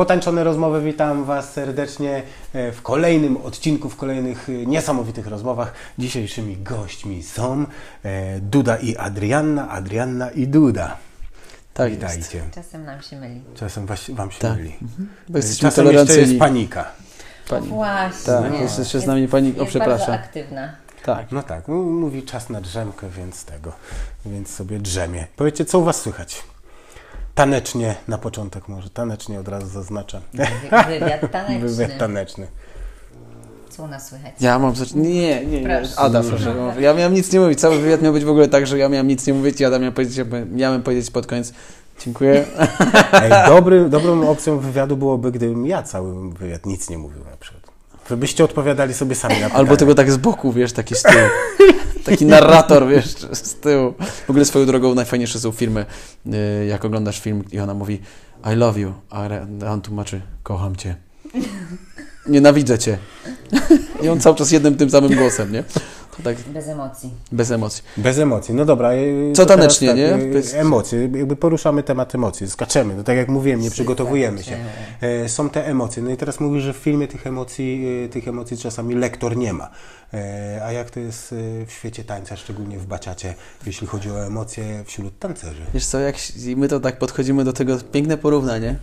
[0.00, 5.72] Potańczone rozmowy, witam Was serdecznie e, w kolejnym odcinku, w kolejnych e, niesamowitych rozmowach.
[5.98, 7.66] Dzisiejszymi gośćmi są
[8.02, 10.96] e, Duda i Adrianna, Adrianna i Duda.
[11.74, 12.38] Tak Witajcie.
[12.38, 12.50] jest.
[12.54, 13.40] Czasem nam się myli.
[13.54, 14.56] Czasem was, Wam się Tak.
[14.56, 14.76] myli.
[15.28, 16.84] Bo jesteśmy Czasem jeszcze jest panika.
[17.48, 17.68] Pani.
[17.68, 18.32] Właśnie.
[18.32, 20.06] Tak, jest jeszcze z nami pani- o, jest przepraszam.
[20.06, 20.72] bardzo aktywna.
[21.04, 21.26] Tak.
[21.32, 23.72] No tak, mówi czas na drzemkę, więc tego,
[24.26, 25.26] więc sobie drzemie.
[25.36, 26.42] Powiedzcie, co u Was słychać?
[27.34, 30.20] Tanecznie na początek może, tanecznie od razu zaznaczam.
[30.34, 30.46] Wy-
[31.00, 31.68] Wywiad taneczny.
[31.68, 32.46] Wywiad taneczny.
[33.70, 34.32] Co u nas słychać?
[34.40, 34.94] Ja mam coś.
[34.94, 35.78] Nie, nie, nie.
[35.78, 35.98] Proszę.
[35.98, 36.54] Ada, proszę.
[36.80, 37.60] Ja miałem nic nie mówić.
[37.60, 39.78] Cały wywiad miał być w ogóle tak, że ja miałem nic nie mówić i Ada
[39.78, 41.52] miał powiedzieć, miałem powiedzieć pod koniec.
[42.04, 42.44] Dziękuję.
[43.22, 47.62] Ej, dobry, dobrą opcją wywiadu byłoby, gdybym ja cały wywiad nic nie mówił na przykład.
[48.10, 49.54] Żebyście odpowiadali sobie sami na pytania.
[49.58, 51.24] Albo tego tak z boku, wiesz, taki tyłu.
[52.04, 53.94] Taki narrator, wiesz, z tyłu.
[54.26, 55.86] W ogóle swoją drogą najfajniejsze są filmy,
[56.26, 58.00] y, jak oglądasz film i ona mówi
[58.52, 59.28] I love you, a
[59.70, 60.96] on tłumaczy kocham cię.
[62.26, 62.98] Nienawidzę cię.
[64.02, 65.64] I on cały czas jednym tym samym głosem, nie?
[66.22, 67.10] Tak Bez emocji.
[67.32, 67.82] bez emocji.
[67.96, 68.54] Bez emocji.
[68.54, 68.90] No dobra.
[69.34, 70.14] Co tanecznie, nie?
[70.14, 71.00] e, Bez- Emocje.
[71.02, 72.50] Jakby poruszamy temat emocji.
[72.50, 72.94] Skaczemy.
[72.96, 74.56] No tak jak mówiłem, nie przygotowujemy się.
[75.00, 76.02] E, Są te emocje.
[76.02, 79.52] No i teraz mówisz, że w filmie tych emocji, e, tych emocji czasami lektor nie
[79.52, 79.70] ma.
[80.14, 81.34] E, A jak to jest
[81.66, 83.34] w świecie tańca, szczególnie w baciacie,
[83.66, 85.62] jeśli chodzi o emocje wśród tancerzy?
[85.74, 86.16] Wiesz co, jak
[86.56, 88.76] my to tak podchodzimy do tego, piękne porównanie,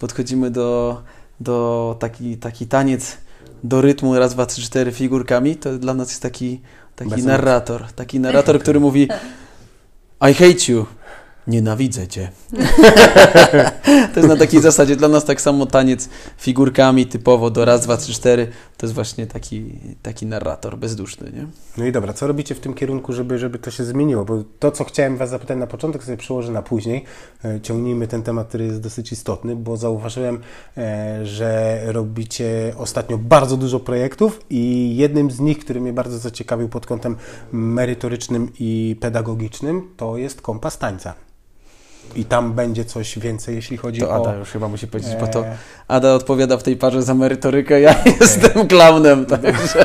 [0.00, 1.02] podchodzimy do,
[1.40, 3.16] do taki, taki taniec
[3.64, 6.60] do rytmu raz, dwa, trzy, cztery figurkami, to dla nas jest taki,
[7.10, 9.08] taki narrator, taki narrator, który mówi
[10.30, 10.86] I hate you,
[11.46, 12.30] nienawidzę cię.
[14.14, 17.96] to jest na takiej zasadzie, dla nas tak samo taniec figurkami typowo do raz, dwa,
[17.96, 19.64] trzy, cztery, to jest właśnie taki,
[20.02, 21.46] taki narrator bezduszny, nie?
[21.76, 24.24] No i dobra, co robicie w tym kierunku, żeby, żeby to się zmieniło?
[24.24, 27.04] Bo to, co chciałem Was zapytać na początek, sobie przełożę na później.
[27.44, 30.40] E, Ciągnijmy ten temat, który jest dosyć istotny, bo zauważyłem,
[30.76, 36.68] e, że robicie ostatnio bardzo dużo projektów i jednym z nich, który mnie bardzo zaciekawił
[36.68, 37.16] pod kątem
[37.52, 41.14] merytorycznym i pedagogicznym, to jest kompas tańca.
[42.16, 44.14] I tam będzie coś więcej, jeśli chodzi To o...
[44.14, 45.56] Ada już chyba musi powiedzieć, bo to e,
[45.88, 49.84] Ada odpowiada w tej parze za merytorykę, ja jestem klaunem, także...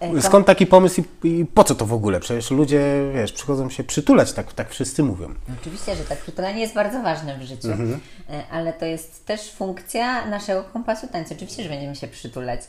[0.00, 2.20] E, Skąd taki pomysł i, i po co to w ogóle?
[2.20, 2.80] Przecież ludzie,
[3.14, 5.34] wiesz, przychodzą się przytulać, tak, tak wszyscy mówią.
[5.60, 6.18] Oczywiście, że tak.
[6.18, 8.00] Przytulanie jest bardzo ważne w życiu, Mhm.
[8.30, 11.34] E, ale to jest też funkcja naszego kompasu tańca.
[11.34, 12.60] Oczywiście, że będziemy się przytulać.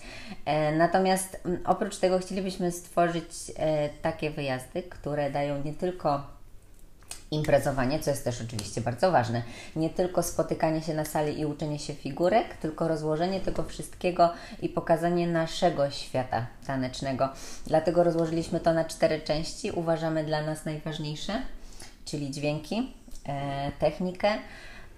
[0.78, 3.30] Natomiast mm, oprócz tego chcielibyśmy stworzyć
[4.02, 6.37] takie wyjazdy, które dają nie tylko
[7.32, 9.44] imprezowanie, co jest też oczywiście bardzo ważne.
[9.76, 14.70] Nie tylko spotykanie się na sali i uczenie się figurek, tylko rozłożenie tego wszystkiego i
[14.70, 17.30] pokazanie naszego świata tanecznego.
[17.68, 19.72] Dlatego rozłożyliśmy to na cztery części.
[19.72, 21.42] Uważamy dla nas najważniejsze,
[22.06, 22.94] czyli dźwięki,
[23.28, 24.28] e, technikę,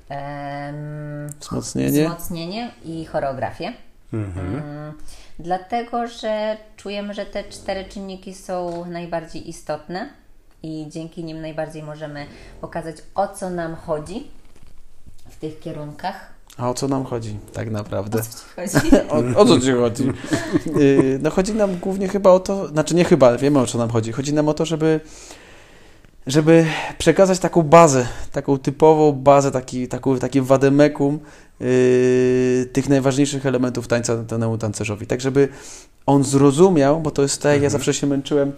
[0.10, 2.04] em, Wzmocnienie.
[2.04, 3.74] wzmocnienie i choreografię.
[4.14, 4.94] Mm,
[5.40, 10.10] Dlatego, że czujemy, że te cztery czynniki są najbardziej istotne
[10.64, 12.26] i dzięki nim najbardziej możemy
[12.62, 14.28] pokazać, o co nam chodzi
[15.30, 16.40] w tych kierunkach.
[16.58, 18.22] A o co nam chodzi tak naprawdę?
[18.56, 18.96] Chodzi.
[19.36, 20.04] O, o co Ci chodzi?
[20.76, 23.78] Yy, No chodzi nam głównie chyba o to, znaczy nie chyba, ale wiemy o co
[23.78, 24.12] nam chodzi.
[24.12, 25.00] Chodzi nam o to, żeby
[26.28, 26.66] żeby
[26.98, 31.20] przekazać taką bazę, taką typową bazę, taki, taką, takie wademekum
[31.60, 35.08] yy, tych najważniejszych elementów tańca danemu tancerzowi.
[35.08, 35.48] Tak, żeby
[36.06, 38.52] on zrozumiał, bo to jest tak, jak ja zawsze się męczyłem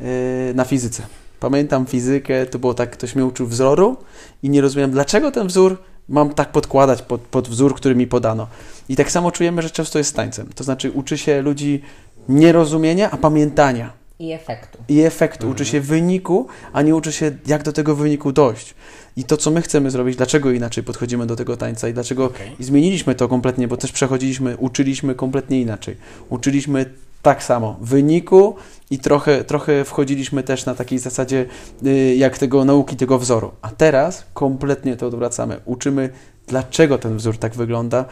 [0.00, 0.06] yy,
[0.54, 1.02] na fizyce.
[1.40, 3.96] Pamiętam fizykę, to było tak, ktoś mnie uczył wzoru
[4.42, 5.76] i nie rozumiałem, dlaczego ten wzór
[6.08, 8.46] mam tak podkładać pod, pod wzór, który mi podano.
[8.88, 10.48] I tak samo czujemy, że często jest tańcem.
[10.54, 11.82] To znaczy uczy się ludzi
[12.28, 14.78] nierozumienia, a pamiętania I efektu.
[14.88, 18.74] i efektu, uczy się wyniku, a nie uczy się, jak do tego wyniku dojść.
[19.16, 22.64] I to, co my chcemy zrobić, dlaczego inaczej podchodzimy do tego tańca i dlaczego i
[22.64, 25.96] zmieniliśmy to kompletnie, bo też przechodziliśmy, uczyliśmy kompletnie inaczej.
[26.28, 26.86] Uczyliśmy
[27.28, 28.54] tak samo wyniku
[28.90, 31.46] i trochę, trochę wchodziliśmy też na takiej zasadzie,
[31.86, 33.50] y, jak tego nauki tego wzoru.
[33.62, 35.60] A teraz kompletnie to odwracamy.
[35.64, 36.10] Uczymy,
[36.46, 38.04] dlaczego ten wzór tak wygląda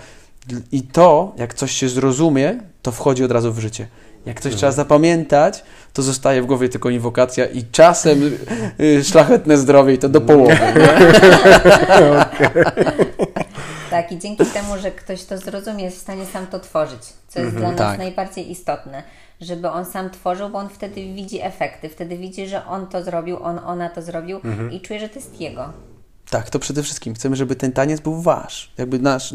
[0.72, 3.86] i to, jak coś się zrozumie, to wchodzi od razu w życie.
[4.26, 8.36] Jak coś trzeba zapamiętać, to zostaje w głowie tylko inwokacja i czasem
[8.80, 10.56] y, szlachetne zdrowie i to do połowy.
[13.90, 17.40] Tak, i dzięki temu, że ktoś to zrozumie, jest w stanie sam to tworzyć, co
[17.40, 17.98] jest dla nas tak.
[17.98, 19.02] najbardziej istotne.
[19.40, 23.42] Żeby on sam tworzył, bo on wtedy widzi efekty, wtedy widzi, że on to zrobił,
[23.42, 24.40] on, ona to zrobił
[24.70, 25.72] i czuje, że to jest jego.
[26.30, 28.70] Tak, to przede wszystkim chcemy, żeby ten taniec był wasz.
[28.78, 29.34] Jakby nasz,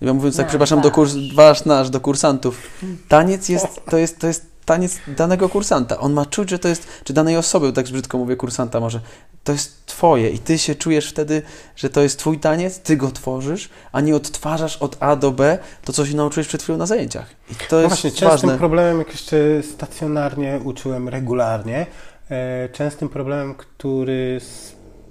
[0.00, 0.94] ja mówiąc tak, Nasz, przepraszam, do wasz.
[0.94, 2.62] kurs, wasz, nasz, do kursantów.
[3.08, 5.98] Taniec jest, to jest, to jest taniec danego kursanta.
[6.00, 9.00] On ma czuć, że to jest, czy danej osoby, tak brzydko mówię, kursanta może,
[9.44, 11.42] to jest twoje i ty się czujesz wtedy,
[11.76, 15.58] że to jest twój taniec, ty go tworzysz, a nie odtwarzasz od A do B
[15.84, 17.26] to, co się nauczyłeś przed chwilą na zajęciach.
[17.50, 18.58] I to No jest właśnie, częstym ważne.
[18.58, 19.36] problemem, jak jeszcze
[19.74, 21.86] stacjonarnie uczyłem regularnie,
[22.30, 24.40] e, częstym problemem, który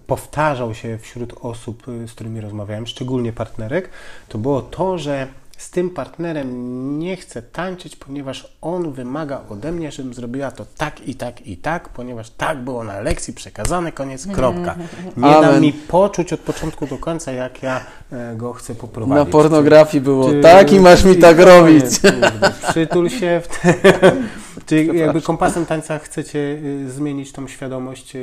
[0.08, 3.90] powtarzał się wśród osób, y, z którymi rozmawiałem, szczególnie partnerek,
[4.30, 5.28] to było to, że
[5.58, 11.08] z tym partnerem nie chcę tańczyć, ponieważ on wymaga ode mnie, żebym zrobiła to tak
[11.08, 14.76] i tak i tak, ponieważ tak było na lekcji przekazane, koniec, kropka.
[15.18, 15.62] Nie da Amen.
[15.62, 19.26] mi poczuć od początku do końca, jak ja e, go chcę poprowadzić.
[19.26, 21.86] Na pornografii było Ty- tak i masz mi tak robić.
[22.70, 23.74] Przytul się w te...
[24.66, 28.14] Czy jakby kompasem tańca chcecie y, zmienić tą świadomość?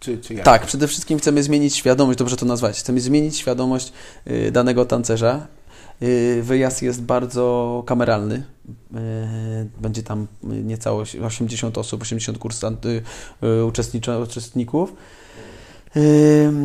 [0.00, 0.34] Czy, czy?
[0.34, 2.78] Tak, przede wszystkim chcemy zmienić świadomość, dobrze to nazwać.
[2.78, 3.92] Chcemy zmienić świadomość
[4.26, 5.46] y, danego tancerza.
[6.02, 8.34] Y, Wyjazd jest bardzo kameralny.
[8.34, 8.96] Y,
[9.80, 12.86] Będzie tam niecałe 80 osób, 80 kursant,
[14.22, 14.92] uczestników.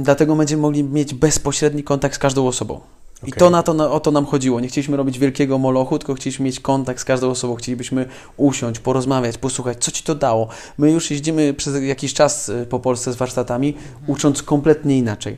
[0.03, 2.81] Dlatego będziemy mogli mieć bezpośredni kontakt z każdą osobą.
[3.27, 4.59] I to na to, na, o to nam chodziło.
[4.59, 7.55] Nie chcieliśmy robić wielkiego molochu, tylko chcieliśmy mieć kontakt z każdą osobą.
[7.55, 8.05] Chcielibyśmy
[8.37, 10.47] usiąść, porozmawiać, posłuchać, co ci to dało.
[10.77, 13.73] My już jeździmy przez jakiś czas y, po Polsce z warsztatami,
[14.07, 15.37] ucząc kompletnie inaczej.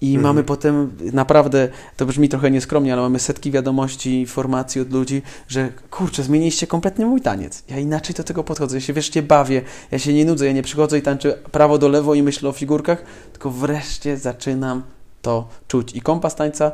[0.00, 0.22] I Mhm.
[0.22, 5.72] mamy potem naprawdę, to brzmi trochę nieskromnie, ale mamy setki wiadomości, informacji od ludzi, że
[5.90, 7.62] kurczę, zmieniliście kompletnie mój taniec.
[7.68, 10.62] Ja inaczej do tego podchodzę, ja się wreszcie bawię, ja się nie nudzę, ja nie
[10.62, 14.82] przychodzę i tańczę prawo do lewo i myślę o figurkach, tylko wreszcie zaczynam
[15.22, 15.96] to czuć.
[15.96, 16.72] I kompas tańca,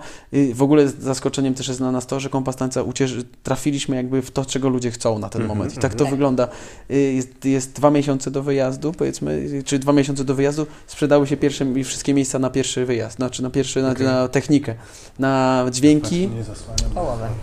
[0.54, 4.22] w ogóle z zaskoczeniem też jest dla nas to, że kompas tańca ucieszy, trafiliśmy jakby
[4.22, 5.76] w to, czego ludzie chcą na ten Mhm, moment.
[5.76, 6.10] I tak to mhm.
[6.10, 6.48] wygląda.
[6.90, 11.26] Y, Jest, jest dwa miesiące do wyjazdu, powiedzmy, y, czy dwa miesiące do wyjazdu, sprzedały
[11.26, 14.06] się pierwsze i wszystkie miejsca na pierwszy wyjazd, znaczy na pierwszy, na, Okej.
[14.06, 14.74] na technikę.
[15.18, 16.28] Na dźwięki,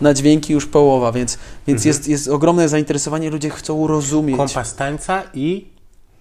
[0.01, 1.37] na dźwięki już połowa, więc,
[1.67, 1.87] więc Mhm.
[1.87, 4.37] jest, jest ogromne zainteresowanie, ludzie chcą rozumieć.
[4.37, 5.74] Kompas tańca i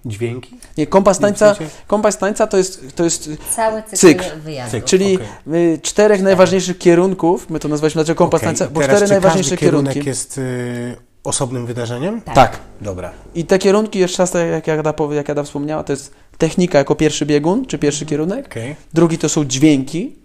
[0.06, 0.56] dźwięki?
[0.78, 4.40] Nie, kompas tańca, W sensie- kompas tańca to jest, to jest Cały cykl, Cykl.
[4.40, 4.70] wyjazdu.
[4.70, 4.86] Cykl.
[4.86, 5.14] czyli
[5.46, 5.72] Okej.
[5.74, 9.56] y, czterech najważniejszych kierunków, my to nazwaliśmy dlaczego kompas Okej, tańca, bo teraz, cztery najważniejsze
[9.56, 10.08] kierunek kierunki.
[10.08, 12.20] jest y, osobnym wydarzeniem?
[12.20, 12.34] Tak.
[12.34, 12.58] Tak.
[12.80, 13.10] Dobra.
[13.34, 16.94] I te kierunki, jeszcze raz, tak jak Jada, jak Jada wspomniała, to jest technika jako
[16.94, 18.46] pierwszy biegun, czy pierwszy kierunek.
[18.46, 18.76] Okej.
[18.94, 20.16] Drugi to są dźwięki.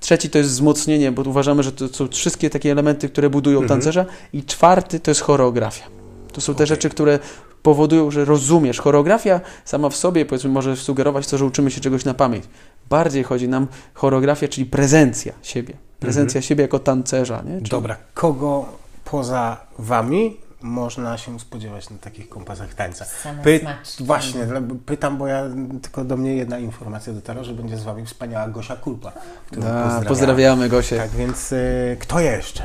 [0.00, 3.68] Trzeci to jest wzmocnienie, bo uważamy, że to są wszystkie takie elementy, które budują Mhm.
[3.80, 4.06] tancerza.
[4.32, 5.84] I czwarty to jest choreografia.
[6.32, 6.66] To są te Okej.
[6.66, 7.18] rzeczy, które
[7.62, 8.80] powodują, że rozumiesz.
[8.80, 12.44] Choreografia sama w sobie, powiedzmy, może sugerować to, że uczymy się czegoś na pamięć.
[12.90, 15.74] Bardziej chodzi nam choreografia, czyli prezencja siebie.
[16.00, 17.42] Prezencja siebie jako tancerza.
[17.42, 17.58] Nie?
[17.58, 17.96] Czyli Dobra.
[18.14, 18.64] Kogo
[19.04, 23.04] poza wami można się spodziewać na takich kompasach tańca?
[23.44, 23.60] Py-.
[24.00, 24.46] Właśnie,
[24.86, 25.44] pytam, bo ja
[25.82, 29.08] tylko do mnie jedna informacja dotarła, że będzie z wami wspaniała Gosia Kulpa.
[29.08, 30.06] A, pozdrawiamy.
[30.06, 30.96] pozdrawiamy Gosię.
[30.96, 32.62] Tak więc y, kto jeszcze?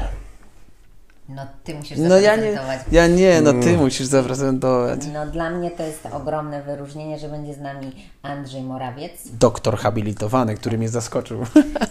[1.30, 2.80] No ty musisz No ja nie, zaprezentować.
[2.92, 3.80] ja nie, no ty Mm.
[3.82, 5.00] musisz zaprezentować.
[5.14, 7.92] No dla mnie to jest ogromne wyróżnienie, że będzie z nami
[8.22, 9.12] Andrzej Morawiec.
[9.40, 11.40] Doktor habilitowany, który mnie zaskoczył.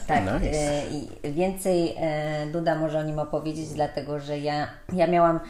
[0.07, 0.83] Tak, Nice.
[1.27, 5.41] i więcej e, Duda może o nim opowiedzieć, dlatego że ja, ja miałam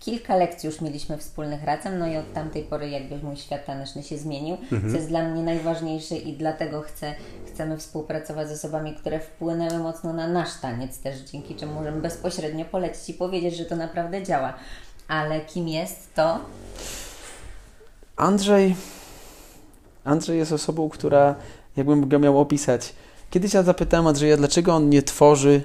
[0.00, 4.02] kilka lekcji już mieliśmy wspólnych razem, no i od tamtej pory jakby mój świat taneczny
[4.02, 4.56] się zmienił,
[4.90, 7.14] co jest dla mnie najważniejsze i dlatego chcę,
[7.46, 12.64] chcemy współpracować z osobami, które wpłynęły mocno na nasz taniec też, dzięki czemu możemy bezpośrednio
[12.64, 14.54] polecić i powiedzieć, że to naprawdę działa.
[15.08, 16.40] Ale kim jest to?
[18.16, 18.76] Andrzej.
[20.04, 21.34] Andrzej jest osobą, która,
[21.76, 22.94] jakbym go miał opisać.
[23.30, 25.64] Kiedyś ja zapytałem Andrzeja, dlaczego on nie tworzy,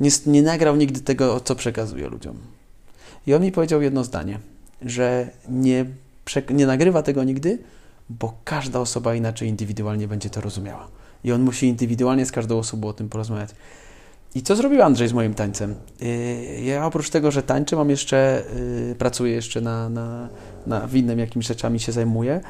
[0.00, 2.36] nie, nie nagrał nigdy tego, co przekazuje ludziom.
[3.26, 4.38] I on mi powiedział jedno zdanie,
[4.82, 5.84] że nie,
[6.50, 7.58] nie nagrywa tego nigdy,
[8.10, 10.88] bo każda osoba inaczej indywidualnie będzie to rozumiała.
[11.24, 13.50] I on musi indywidualnie z każdą osobą o tym porozmawiać.
[14.34, 15.74] I co zrobił Andrzej z moim tańcem?
[16.00, 18.42] Yy, Ja oprócz tego, że tańczę, mam jeszcze,
[18.88, 20.28] yy, pracuję jeszcze na, na,
[20.66, 22.40] na w innym jakimś rzeczami się zajmuję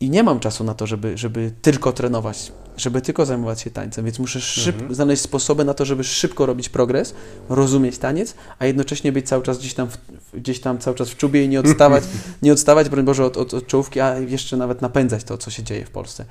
[0.00, 4.04] i nie mam czasu na to, żeby, żeby tylko trenować, żeby tylko zajmować się tańcem,
[4.04, 4.94] więc muszę szyb, Mhm.
[4.94, 7.14] znaleźć sposoby na to, żeby szybko robić progres,
[7.48, 9.98] rozumieć taniec, a jednocześnie być cały czas gdzieś tam, w-
[10.40, 12.04] gdzieś tam cały czas w czubie i nie odstawać,
[12.42, 15.62] nie odstawać, broń Boże, od, od, od czołówki, a jeszcze nawet napędzać to, co się
[15.62, 16.24] dzieje w Polsce.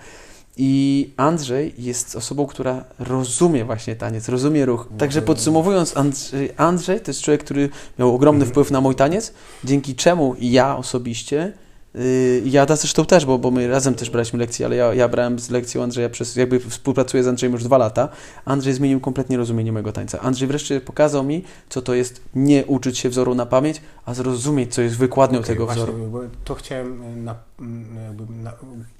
[0.61, 4.89] I Andrzej jest osobą, która rozumie właśnie taniec, rozumie ruch.
[4.97, 9.95] Także podsumowując, Andrzej, Andrzej to jest człowiek, który miał ogromny wpływ na mój taniec, dzięki
[9.95, 11.53] czemu ja osobiście,
[11.95, 15.39] yy, Jada zresztą też, bo, bo my razem też braliśmy lekcje, ale ja, ja brałem
[15.39, 18.09] z lekcją Andrzeja przez, jakby współpracuję z Andrzejem już dwa lata.
[18.45, 20.19] Andrzej zmienił kompletnie rozumienie mojego tańca.
[20.19, 24.73] Andrzej wreszcie pokazał mi, co to jest nie uczyć się wzoru na pamięć, a zrozumieć,
[24.73, 26.29] co jest wykładnią Okej, tego właśnie, wzoru.
[26.43, 28.53] To chciałem y, na, m, jakby na,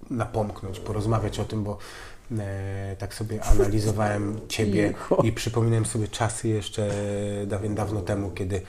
[0.09, 1.77] napomknąć, porozmawiać o tym, bo
[2.37, 4.93] e, tak sobie analizowałem Ciebie
[5.23, 6.91] i przypominałem sobie czasy jeszcze
[7.47, 8.61] dawien dawno temu, kiedy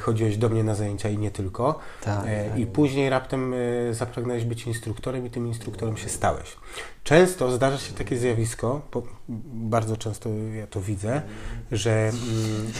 [0.00, 1.78] chodziłeś do mnie na zajęcia i nie tylko.
[2.04, 2.58] Tak, E, tak.
[2.58, 6.56] I później raptem e, zapragnąłeś być instruktorem i tym instruktorem się stałeś.
[7.04, 9.02] Często zdarza się takie zjawisko, bo
[9.52, 11.22] bardzo często ja to widzę,
[11.72, 11.90] że...
[12.08, 12.72] Mm,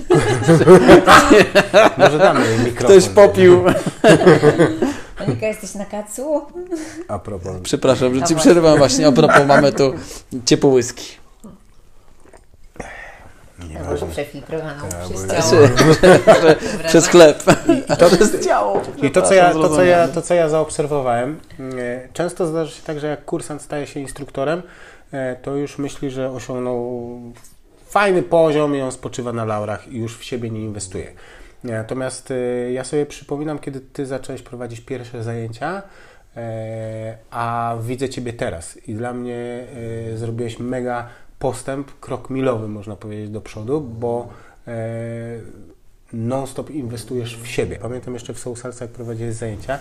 [1.98, 2.98] może damy mikrofon.
[3.00, 3.62] Ktoś popił.
[5.20, 6.42] Monika, jesteś na kacu?
[7.08, 7.52] A propos.
[7.62, 9.06] Przepraszam, że ci przerywam właśnie.
[9.06, 9.92] A propos, mamy tu
[10.44, 11.19] ciepłe whisky.
[13.88, 15.68] Albo przefiltrowaną Tak, przez bo- ciało.
[16.86, 17.42] Przez chleb.
[17.98, 18.82] To, Przez ciało.
[19.02, 21.40] I to co, ja, to, co ja, to, co ja zaobserwowałem,
[21.78, 24.62] e, często zdarza się tak, że jak kursant staje się instruktorem,
[25.12, 27.10] e, to już myśli, że osiągnął
[27.86, 31.12] fajny poziom i on spoczywa na laurach i już w siebie nie inwestuje.
[31.64, 32.34] Natomiast e,
[32.72, 35.82] ja sobie przypominam, kiedy ty zacząłeś prowadzić pierwsze zajęcia,
[37.30, 39.64] a widzę ciebie teraz i dla mnie
[40.14, 41.08] zrobiłeś mega
[41.44, 44.28] postęp, krok milowy można powiedzieć do przodu, bo
[44.66, 44.72] e,
[46.12, 47.78] non-stop inwestujesz w siebie.
[47.82, 49.78] Pamiętam jeszcze w Soul Salsa, jak prowadziłeś zajęcia,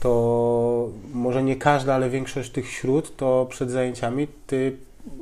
[0.00, 4.76] to może nie każda, ale większość tych śród, to przed zajęciami ty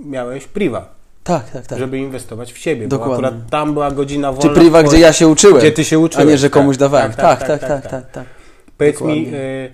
[0.05, 0.95] miałeś priwa,
[1.25, 1.79] Tak, tak, tak.
[1.79, 3.15] żeby inwestować w siebie, Dokładnie.
[3.23, 4.55] bo akurat tam była godzina Czy wolna.
[4.61, 6.29] priwa, w gdzie ja się uczyłem, Gdzie ty się a uczyłeś.
[6.29, 7.13] nie, że komuś tak, dawałem.
[7.13, 8.27] Tak, tak, tak, tak, tak.
[8.79, 9.39] Powiedz mi, Dokładnie.
[9.39, 9.73] y,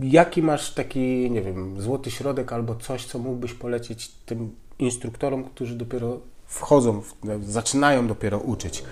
[0.00, 5.74] jaki masz taki, nie wiem, złoty środek albo coś, co mógłbyś polecić tym instruktorom, którzy
[5.76, 7.02] dopiero wchodzą,
[7.42, 8.84] zaczynają dopiero uczyć?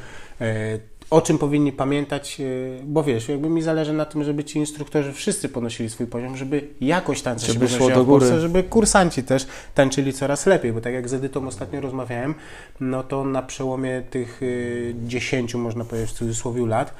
[1.11, 5.13] O czym powinni pamiętać, y, bo wiesz, jakby mi zależy na tym, żeby ci instruktorzy
[5.13, 8.41] wszyscy ponosili swój poziom, żeby jakość tańca Żeby się podnosiła do w Polsce, góry.
[8.41, 12.35] żeby kursanci też tańczyli coraz lepiej, bo tak jak z Edytą ostatnio rozmawiałem,
[12.81, 16.95] no to na przełomie tych y, 10, można powiedzieć w cudzysłowie, lat,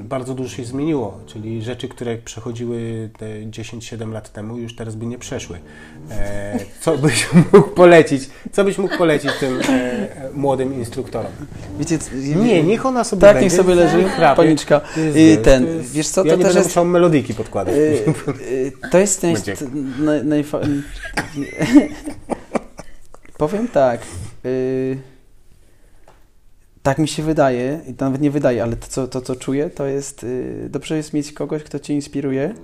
[0.00, 5.06] bardzo dużo się zmieniło, czyli rzeczy, które przechodziły te 10-7 lat temu, już teraz by
[5.06, 5.58] nie przeszły.
[6.10, 11.32] E, co byś mógł polecić, co byś mógł polecić tym e, e, młodym instruktorom?
[11.78, 11.98] Wiecie,
[12.36, 14.04] Nie, niech ona sobie Tak, niech sobie leży,
[14.36, 14.80] paniczka.
[15.16, 16.76] I ten, wiesz co, ja to nie też jest...
[16.76, 17.74] melodyki podkładać.
[17.74, 18.04] Y,
[18.50, 19.34] y, To jest ten...
[19.34, 20.44] Naj-
[23.38, 24.00] Powiem tak.
[24.44, 24.98] y,
[26.82, 29.86] Tak mi się wydaje, i nawet nie wydaje, ale to co, to, co czuję, to
[29.86, 30.26] jest
[30.68, 32.54] dobrze jest mieć kogoś, kto cię inspiruje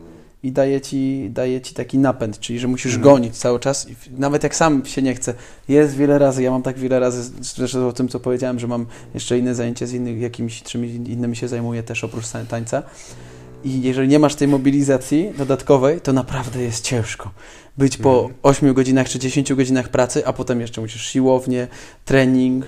[0.44, 3.14] i daje ci, daje ci taki napęd, czyli że musisz Mhm.
[3.14, 3.86] gonić cały czas,
[4.18, 5.34] nawet jak sam się nie chce.
[5.68, 8.86] Jest wiele razy, ja mam tak wiele razy, zresztą o tym, co powiedziałem, że mam
[9.14, 12.82] jeszcze inne zajęcia z innych, jakimiś czymś innymi się zajmuję też oprócz tań- tańca.
[13.64, 17.30] I jeżeli nie masz tej mobilizacji dodatkowej, to naprawdę jest ciężko.
[17.78, 18.34] Być po Mhm.
[18.42, 21.68] 8 godzinach czy 10 godzinach pracy, a potem jeszcze musisz siłownię,
[22.04, 22.64] trening,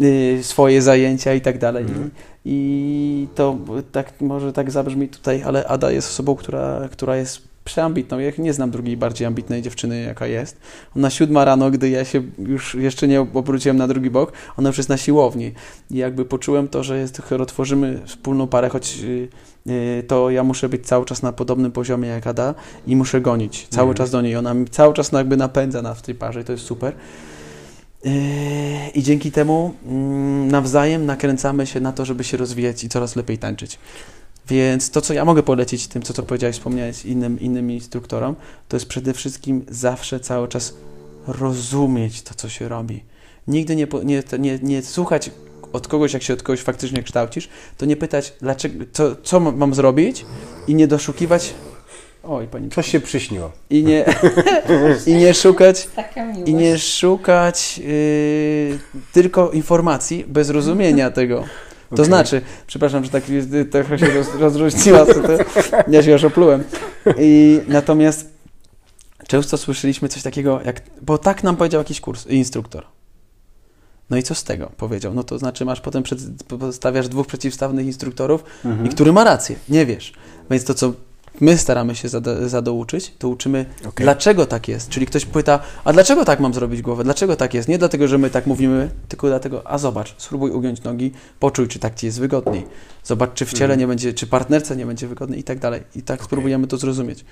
[0.00, 1.84] y, swoje zajęcia i tak dalej.
[1.84, 2.10] Mhm.
[2.50, 3.58] I to
[3.92, 8.18] tak może tak zabrzmi tutaj, ale Ada jest osobą, która, która jest przeambitną.
[8.18, 10.56] Ja nie znam drugiej bardziej ambitnej dziewczyny, jaka jest.
[10.96, 14.78] Ona siódma rano, gdy ja się już jeszcze nie obróciłem na drugi bok, ona już
[14.78, 15.52] jest na siłowni.
[15.90, 19.28] I jakby poczułem to, że jest, tworzymy wspólną parę, choć y,
[19.66, 22.54] y, to ja muszę być cały czas na podobnym poziomie jak Ada
[22.86, 23.96] i muszę gonić cały Mhm.
[23.96, 24.36] czas do niej.
[24.36, 26.92] Ona mi cały czas jakby napędza na w tej parze i to jest super.
[28.04, 28.12] Yy,
[28.94, 33.38] I dzięki temu mm, nawzajem nakręcamy się na to, żeby się rozwijać i coraz lepiej
[33.38, 33.78] tańczyć.
[34.48, 38.36] Więc to, co ja mogę polecić tym, co, co powiedziałeś, wspomniałeś innym, innym instruktorom,
[38.68, 40.74] to jest przede wszystkim zawsze cały czas
[41.26, 43.02] rozumieć to, co się robi.
[43.48, 45.30] Nigdy nie, nie, nie, nie słuchać
[45.72, 48.84] od kogoś, jak się od kogoś faktycznie kształcisz, to nie pytać, dlaczego,
[49.22, 50.24] co, mam zrobić
[50.68, 51.54] i nie doszukiwać.
[52.30, 52.70] Oj, pani.
[52.70, 53.52] Coś się przyśniło.
[53.70, 54.04] I nie,
[55.06, 55.88] i nie szukać
[56.46, 58.78] i nie szukać yy,
[59.12, 61.44] tylko informacji bez rozumienia tego.
[61.88, 62.04] To Okej.
[62.04, 65.06] znaczy, przepraszam, że tak y, trochę się roz, rozróżniła,
[65.88, 66.64] ja się już oplułem.
[67.18, 68.30] I natomiast
[69.28, 72.84] często słyszeliśmy coś takiego, jak, bo tak nam powiedział jakiś kurs, instruktor.
[74.10, 74.70] No i co z tego?
[74.76, 75.14] Powiedział.
[75.14, 76.18] No to znaczy masz potem przed,
[76.58, 78.86] postawiasz dwóch przeciwstawnych instruktorów Mhm.
[78.86, 80.12] i który ma rację, nie wiesz.
[80.50, 80.92] Więc to, co
[81.40, 84.04] my staramy się zado, zadouczyć, to uczymy, Okej.
[84.04, 84.88] dlaczego tak jest.
[84.88, 87.04] Czyli ktoś pyta, a dlaczego tak mam zrobić głowę?
[87.04, 87.68] Dlaczego tak jest?
[87.68, 91.78] Nie dlatego, że my tak mówimy, tylko dlatego, a zobacz, spróbuj ugiąć nogi, poczuj, czy
[91.78, 92.66] tak ci jest wygodniej.
[93.04, 93.80] Zobacz, czy w ciele Mhm.
[93.80, 95.82] nie będzie, czy partnerce nie będzie wygodniej i tak dalej.
[95.96, 96.26] I tak Okej.
[96.26, 97.24] spróbujemy to zrozumieć.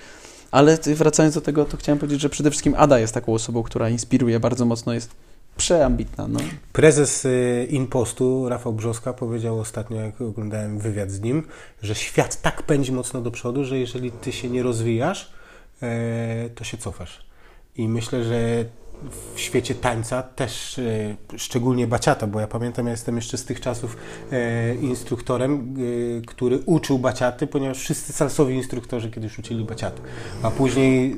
[0.50, 3.88] Ale wracając do tego, to chciałem powiedzieć, że przede wszystkim Ada jest taką osobą, która
[3.88, 5.10] inspiruje bardzo mocno, jest
[5.56, 6.28] przeambitna.
[6.28, 6.40] No.
[6.72, 11.42] Prezes y, Impostu, Rafał Brzoska, powiedział ostatnio, jak oglądałem wywiad z nim,
[11.82, 15.30] że świat tak pędzi mocno do przodu, że jeżeli ty się nie rozwijasz,
[15.82, 17.26] e, to się cofasz.
[17.76, 18.64] I myślę, że
[19.34, 23.60] w świecie tańca też, e, szczególnie baciata, bo ja pamiętam, ja jestem jeszcze z tych
[23.60, 23.96] czasów
[24.32, 25.76] e, instruktorem,
[26.26, 30.02] który uczył baciaty, ponieważ wszyscy salsowi instruktorzy kiedyś uczyli baciaty.
[30.42, 31.16] A później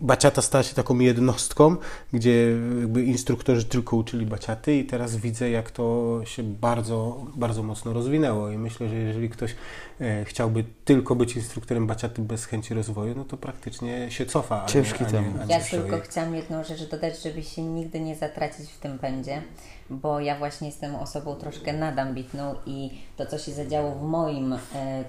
[0.00, 1.76] baciata stała się taką jednostką,
[2.12, 2.50] gdzie
[2.80, 8.50] jakby instruktorzy tylko uczyli baciaty i teraz widzę, jak to się bardzo, bardzo mocno rozwinęło
[8.50, 9.54] i myślę, że jeżeli ktoś
[10.00, 14.62] e, chciałby tylko być instruktorem baciaty bez chęci rozwoju, no to praktycznie się cofa.
[14.62, 15.80] a Ciężki nie, a nie, a nie Ja stoi.
[15.80, 19.42] tylko chciałam jedną rzecz dodać, żeby się nigdy nie zatracić w tym pędzie,
[19.90, 24.58] bo ja właśnie jestem osobą troszkę nadambitną i to, co się zadziało w moim e,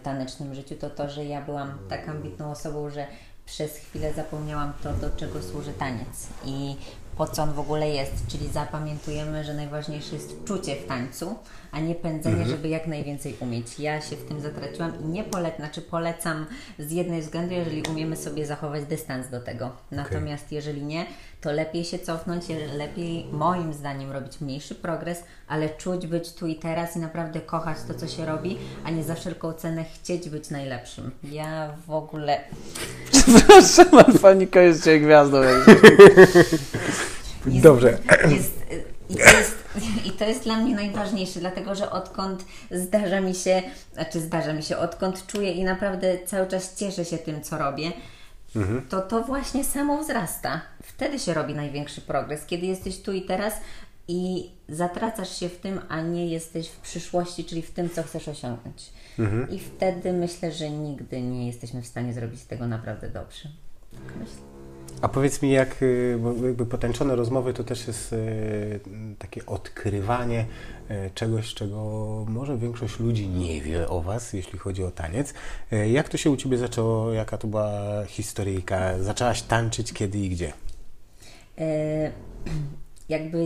[0.03, 3.07] tanecznym życiu, to to, że ja byłam tak ambitną osobą, że
[3.47, 6.75] przez chwilę zapomniałam to, do czego służy taniec i
[7.17, 11.35] po co on w ogóle jest, czyli zapamiętujemy, że najważniejsze jest czucie w tańcu,
[11.71, 13.79] a nie pędzenie, żeby jak najwięcej umieć.
[13.79, 16.45] Ja się w tym zatraciłam i nie polecam, znaczy polecam
[16.79, 19.71] z jednej względu, jeżeli umiemy sobie zachować dystans do tego.
[19.91, 21.05] Natomiast jeżeli nie,
[21.41, 22.43] to lepiej się cofnąć,
[22.77, 27.77] lepiej moim zdaniem robić mniejszy progres, ale czuć być tu i teraz i naprawdę kochać
[27.87, 31.11] to, co się robi, a nie za wszelką cenę chcieć być najlepszym.
[31.23, 32.39] Ja w ogóle
[33.11, 35.37] Przepraszam, ale panika jest dzisiaj gwiazdą.
[37.47, 37.97] Jest, Dobrze.
[38.29, 38.56] Jest,
[39.09, 39.55] i, to jest,
[40.07, 43.61] I to jest dla mnie najważniejsze, dlatego że odkąd zdarza mi się,
[43.93, 47.91] znaczy zdarza mi się, odkąd czuję i naprawdę cały czas cieszę się tym, co robię,
[48.89, 50.61] to to właśnie samo wzrasta.
[50.83, 53.53] Wtedy się robi największy progres, kiedy jesteś tu i teraz
[54.07, 58.27] i zatracasz się w tym, a nie jesteś w przyszłości, czyli w tym, co chcesz
[58.27, 58.89] osiągnąć.
[59.49, 63.49] I wtedy myślę, że nigdy nie jesteśmy w stanie zrobić tego naprawdę dobrze.
[63.91, 64.56] Tak myślę.
[65.01, 68.79] A powiedz mi, jak y, jakby potęczone rozmowy to też jest y,
[69.19, 70.45] takie odkrywanie
[70.91, 71.77] y, czegoś, czego
[72.27, 75.33] może większość ludzi nie wie o Was, jeśli chodzi o taniec.
[75.87, 77.13] Jak to się u Ciebie zaczęło?
[77.13, 77.71] Jaka to była
[78.07, 79.03] historyjka?
[79.03, 80.53] Zaczęłaś tańczyć kiedy i gdzie?
[81.57, 82.11] E,
[83.09, 83.45] jakby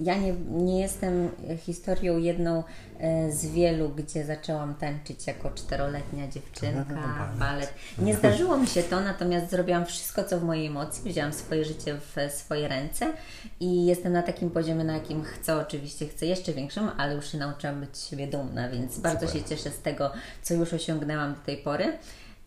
[0.00, 2.64] ja nie, nie jestem historią jedną
[2.98, 7.74] e, z wielu, gdzie zaczęłam tańczyć jako czteroletnia dziewczynka, balet.
[7.98, 11.02] Nie zdarzyło mi się to, natomiast zrobiłam wszystko, co w mojej mocy.
[11.08, 13.12] Wzięłam swoje życie w swoje ręce
[13.60, 17.38] i jestem na takim poziomie, na jakim chcę, oczywiście chcę jeszcze większym, ale już się
[17.38, 20.12] nauczyłam być siebie dumna, więc bardzo się cieszę z tego,
[20.42, 21.98] co już osiągnęłam do tej pory.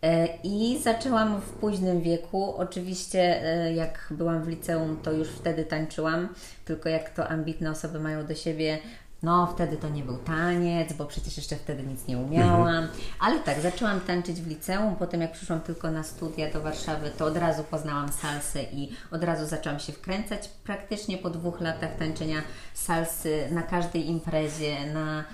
[0.02, 2.54] E, I zaczęłam w późnym wieku.
[2.56, 6.28] Oczywiście, e, jak byłam w liceum, to już wtedy tańczyłam,
[6.64, 8.78] tylko jak to ambitne osoby mają do siebie.
[9.22, 12.88] No, wtedy to nie był taniec, bo przecież jeszcze wtedy nic nie umiałam.
[13.20, 14.96] Ale tak, zaczęłam tańczyć w liceum.
[14.96, 19.24] Potem, jak przyszłam tylko na studia do Warszawy, to od razu poznałam salsę i od
[19.24, 20.48] razu zaczęłam się wkręcać.
[20.64, 22.42] Praktycznie po dwóch latach tańczenia
[22.74, 25.24] salsy na każdej imprezie, na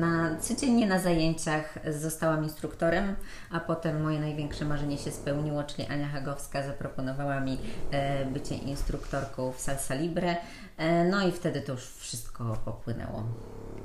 [0.00, 3.14] Na, codziennie na zajęciach zostałam instruktorem,
[3.50, 7.58] a potem moje największe marzenie się spełniło, czyli Ania Hagowska zaproponowała mi
[7.90, 10.36] e, bycie instruktorką w Salsa Libre.
[10.78, 13.22] E, No i wtedy to już wszystko popłynęło.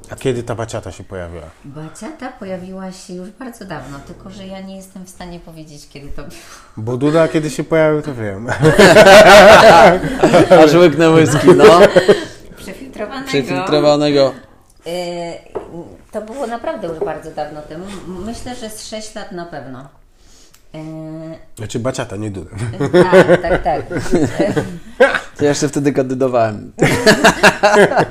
[0.10, 1.50] A kiedy ta baciata się pojawiła?
[1.66, 6.08] Baciata pojawiła się już bardzo dawno, tylko że ja nie jestem w stanie powiedzieć, kiedy
[6.08, 6.36] to było.
[6.78, 8.48] Bo Duda kiedy się pojawił, to wiem.
[10.64, 11.80] Aż łyknę whisky, no.
[12.58, 13.28] Przefiltrowanego.
[13.28, 14.34] Przefiltrowanego.
[14.88, 15.34] E,
[16.12, 17.86] To było naprawdę już bardzo dawno temu.
[18.08, 19.90] Myślę, że z 6 lat na pewno.
[20.74, 20.80] E,
[21.58, 22.52] Znaczy baciata, nie Duda.
[23.12, 23.82] Tak, tak, tak.
[25.38, 26.72] To ja jeszcze wtedy kandydowałem.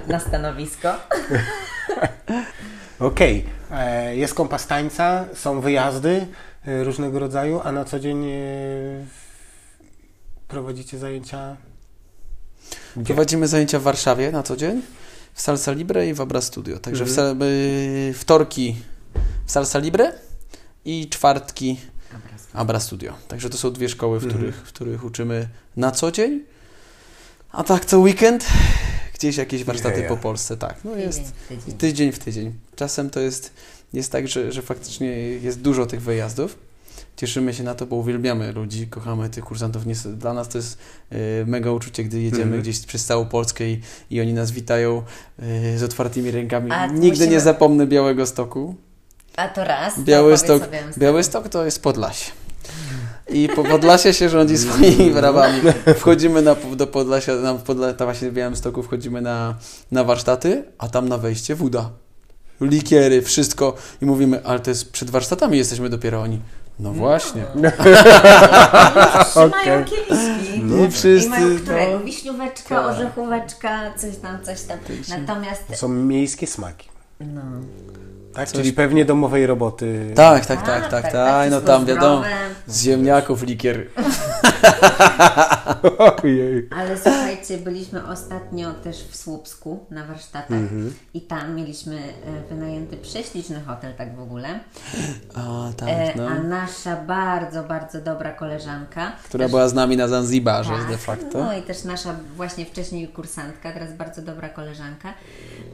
[0.08, 0.88] Na stanowisko.
[3.00, 6.26] Okej, e, jest kompas tańca, są wyjazdy
[6.66, 8.36] e, różnego rodzaju, a na co dzień e,
[10.48, 11.56] prowadzicie zajęcia?
[12.96, 13.14] Gdzie?
[13.14, 14.82] Prowadzimy zajęcia w Warszawie na co dzień,
[15.40, 16.78] w Salsa Libre i w Abra Studio.
[16.78, 17.42] Także w Mhm.
[17.42, 18.76] y, wtorki
[19.46, 20.12] w Salsa Libre
[20.84, 21.80] i czwartki
[22.52, 23.12] Abra Studio.
[23.28, 24.38] Także to są dwie szkoły, w, Mhm.
[24.40, 26.44] których, w których uczymy na co dzień.
[27.52, 28.46] A tak co weekend
[29.14, 30.08] gdzieś jakieś warsztaty Jeja.
[30.08, 30.74] po Polsce, tak.
[30.84, 31.78] No jest Tydzień w tydzień.
[31.78, 32.52] tydzień w tydzień.
[32.76, 33.52] Czasem to jest,
[33.92, 36.58] jest tak, że, że faktycznie jest dużo tych wyjazdów.
[37.20, 39.82] Cieszymy się na to, bo uwielbiamy ludzi, kochamy tych kursantów.
[40.18, 40.78] Dla nas to jest
[41.10, 42.62] e, mega uczucie, gdy jedziemy Mhm.
[42.62, 43.80] gdzieś przez całą Polskę i,
[44.10, 45.02] i oni nas witają
[45.38, 46.70] e, z otwartymi rękami.
[46.70, 48.74] A Nigdy musimy- nie zapomnę Białego Stoku.
[49.36, 49.94] A to raz.
[49.94, 51.02] to Białystok, opowiedz sobie o tym.
[51.02, 52.30] Białystok to jest Podlasie.
[53.28, 55.60] I po Podlasie się rządzi swoimi prawami.
[55.96, 59.54] Wchodzimy na, do Podlasia, na Podla, tam właśnie w Białymstoku wchodzimy na,
[59.90, 61.90] na warsztaty, a tam na wejście woda.
[62.60, 63.74] Likiery, wszystko.
[64.02, 66.40] I mówimy, ale to jest przed warsztatami jesteśmy dopiero oni.
[66.80, 67.44] No właśnie.
[69.30, 70.58] Trzymają kieliszki.
[70.58, 71.30] I I wszyscy.
[71.30, 71.98] mają którego?
[71.98, 72.04] no.
[72.04, 72.86] Wiśnióweczka, Tak.
[72.86, 74.78] orzechóweczka, coś tam, coś tam.
[75.08, 76.88] Natomiast, To są miejskie smaki.
[77.20, 77.40] no.
[78.34, 78.48] Tak?
[78.48, 80.12] Coś- Czyli pewnie domowej roboty.
[80.14, 81.50] Tak, tak, tak, tak, tak.
[81.50, 82.22] No wszystko tam wiadomo.
[82.66, 83.86] Z ziemniaków likier.
[86.22, 86.68] Ojej.
[86.76, 90.94] Ale słuchajcie, byliśmy ostatnio też w Słupsku na warsztatach Mhm.
[91.14, 94.60] i tam mieliśmy e, wynajęty prześliczny hotel, tak w ogóle.
[95.34, 96.26] A, tak, E, no.
[96.28, 100.98] A nasza bardzo, bardzo dobra koleżanka, Która też- była z nami na Zanzibarze tak, de
[100.98, 101.38] facto.
[101.44, 105.14] No i też nasza właśnie wcześniej kursantka, teraz bardzo dobra koleżanka,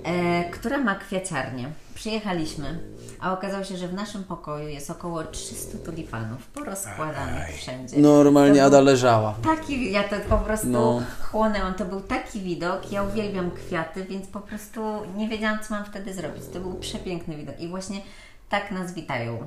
[0.05, 1.69] e, która ma kwiaciarnię.
[1.96, 2.78] Przyjechaliśmy,
[3.20, 7.96] a okazało się, że w naszym pokoju jest około 300 tulipanów porozkładanych wszędzie.
[7.98, 9.35] Normalnie To Ada leżała.
[9.44, 11.02] Taki, ja to po prostu No.
[11.30, 11.74] chłonęłam.
[11.74, 12.92] To był taki widok.
[12.92, 14.80] Ja uwielbiam kwiaty, więc po prostu
[15.16, 16.42] nie wiedziałam, co mam wtedy zrobić.
[16.52, 17.61] To był przepiękny widok.
[17.61, 18.00] I właśnie
[18.48, 19.38] tak nas witają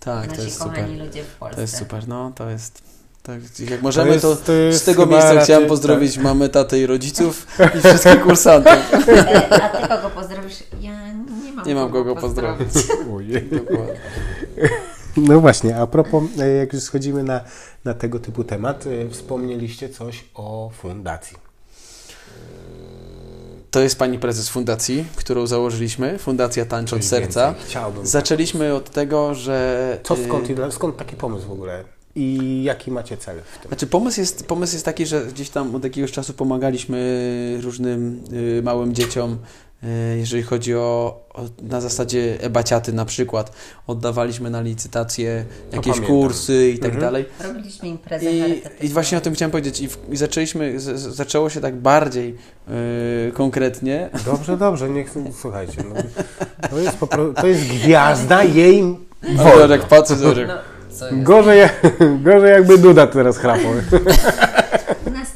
[0.00, 0.74] Tak, to nasi jest super.
[0.74, 1.56] kochani ludzie w Polsce.
[1.56, 2.82] To jest super, no to jest.
[3.22, 6.78] Tak, jak możemy, jest- to, to jest z tego miejsca raczej- chciałem pozdrowić mamę, tatę
[6.78, 7.46] i rodziców
[7.78, 8.72] i wszystkich kursantów.
[9.62, 10.10] A ty kogo
[10.80, 12.68] Ja nie mam Nie mam kogo pozdrowić.
[13.50, 14.00] Dokładnie.
[15.16, 17.40] No właśnie, a propos, e, jak już schodzimy na,
[17.84, 21.36] na tego typu temat, e, wspomnieliście coś o fundacji.
[23.70, 27.54] To jest pani prezes fundacji, którą założyliśmy, Fundacja Tańcz od Coś Serca.
[27.66, 28.06] Chciałbym.
[28.06, 29.98] Zaczęliśmy od tego, że.
[30.02, 31.84] Co, y, skąd, skąd taki pomysł w ogóle?
[32.14, 33.68] I jaki macie cel w tym?
[33.68, 38.62] Znaczy pomysł jest, pomysł jest taki, że gdzieś tam od jakiegoś czasu pomagaliśmy różnym y,
[38.62, 39.36] małym dzieciom, y,
[40.18, 43.52] jeżeli chodzi o, o na zasadzie ebaciaty na przykład.
[43.86, 46.06] Oddawaliśmy na licytację jakieś pamiętam.
[46.16, 47.00] kursy i tak Mhm.
[47.00, 47.24] dalej.
[47.44, 48.62] Robiliśmy imprezę I.
[48.80, 49.80] I właśnie o tym chciałem powiedzieć.
[49.80, 52.36] I, w, i zaczęliśmy, z, zaczęło się tak bardziej
[53.28, 54.10] y, konkretnie.
[54.26, 56.02] Dobrze, dobrze, niech, słuchajcie, no,
[56.70, 58.82] to, jest po, pro- to jest gwiazda jej
[59.38, 60.54] O, jak patrzę, zobacz, jak No,
[60.90, 61.22] co jest?
[61.22, 61.68] Gorzej,
[62.24, 63.72] gorzej jakby Duda teraz chrapał.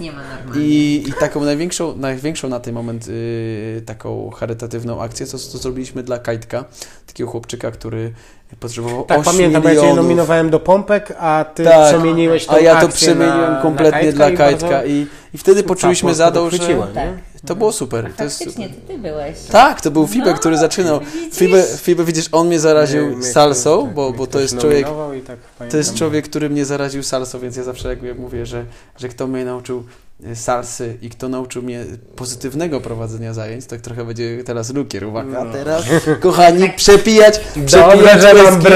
[0.04, 0.64] Nie ma normalnie.
[0.64, 6.02] I, I taką największą, największą na ten moment y, taką charytatywną akcję, co, co zrobiliśmy
[6.02, 6.64] dla Kajtka,
[7.06, 8.12] takiego chłopczyka, który
[8.60, 10.04] potrzebował Tak, 8 pamiętam, bo ja Cię milionów.
[10.04, 14.12] nominowałem do pompek, a Ty Tak, przemieniłeś tą A ja to przemieniłem na, kompletnie na
[14.12, 17.08] dla i Kajtka bardzo i, i wtedy poczuliśmy dochwyciła, Tak.
[17.44, 17.48] Nie?
[17.48, 18.12] to było super.
[18.16, 18.80] To jest Faktycznie, super.
[18.82, 19.36] to ty byłeś.
[19.50, 21.00] Tak, to był Fibe, No, który zaczynał.
[21.00, 21.38] widzisz?
[21.38, 24.58] Fibe, Fibe, widzisz, on mnie zaraził Mnie- mnie salsą, ktoś- bo, mnie bo to jest
[24.58, 24.92] człowiek, tak
[25.26, 25.94] to jest pamiętam.
[25.96, 28.64] człowiek, który mnie zaraził salsą, więc ja zawsze jakby mówię, że,
[28.98, 29.84] że kto mnie nauczył
[30.32, 31.84] y, salsy i kto nauczył mnie
[32.16, 35.52] pozytywnego prowadzenia zajęć, tak trochę będzie teraz lukier, uwaga, No.
[35.52, 35.84] teraz,
[36.20, 38.66] kochani, przepijać, przepijać whisky,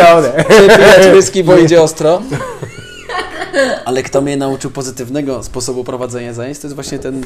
[0.48, 2.22] przepijać whisky, bo idzie ostro.
[3.84, 7.22] Ale kto mnie nauczył pozytywnego sposobu prowadzenia zajęć, to jest właśnie ten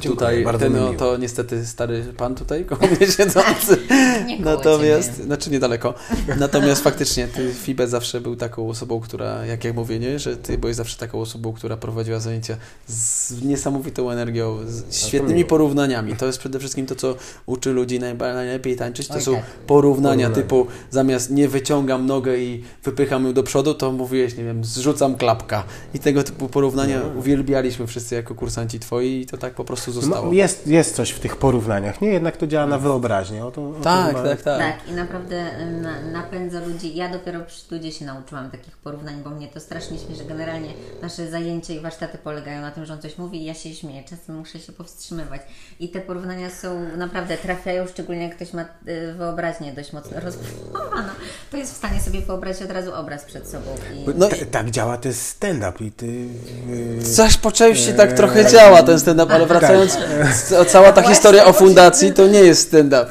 [0.00, 3.76] Dziękuję, tutaj, bardzo ten no, to niestety stary pan tutaj koło mnie siedzący.
[4.26, 5.24] Nie Natomiast, ciebie.
[5.24, 5.94] znaczy niedaleko.
[6.38, 10.58] Natomiast faktycznie ty, Fibe zawsze był taką osobą, która, jak ja mówię, nie, że ty
[10.58, 16.16] byłeś zawsze taką osobą, która prowadziła zajęcia z niesamowitą energią, z świetnymi porównaniami.
[16.16, 17.14] To jest przede wszystkim to, co
[17.46, 19.44] uczy ludzi najlepiej tańczyć, to Oj, są tak.
[19.66, 20.30] porównania Porównania.
[20.30, 25.16] typu zamiast nie wyciągam nogę i wypycham ją do przodu, to mówiłeś, nie wiem, zrzucam
[25.16, 25.64] klapka.
[25.94, 27.18] I tego typu porównania No.
[27.18, 30.26] uwielbialiśmy wszyscy jako kursanci twoi i to tak po prostu zostało.
[30.26, 32.08] No, jest, jest coś w tych porównaniach, nie?
[32.08, 33.46] Jednak to działa na wyobraźnię.
[33.46, 35.44] O to, o to tak, tak, tak, Tak, i naprawdę
[35.82, 36.96] na, napędza ludzi.
[36.96, 40.24] Ja dopiero przy studiu się nauczyłam takich porównań, bo mnie to strasznie śmieszy.
[40.24, 40.68] Generalnie
[41.02, 44.02] nasze zajęcia i warsztaty polegają na tym, że on coś mówi i ja się śmieję.
[44.10, 45.40] Czasem muszę się powstrzymywać.
[45.80, 51.08] I te porównania są naprawdę trafiają, szczególnie jak ktoś ma y, wyobraźnię dość mocno rozbudowaną.
[51.50, 53.66] To jest w stanie sobie wyobrazić od razu obraz przed sobą.
[53.94, 54.04] I...
[54.18, 56.06] No T- tak działa też stand-up i ty...
[56.06, 61.44] Yy, Coś po części tak trochę działa ten stand-up, ale wracając, c- cała ta historia
[61.44, 63.06] o fundacji to nie jest stand-up.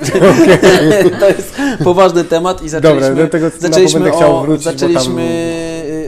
[1.20, 4.72] to jest poważny temat i zaczęliśmy, Dobra, do tego zaczęliśmy, będę chciał o, wrócić, bo
[4.72, 5.53] zaczęliśmy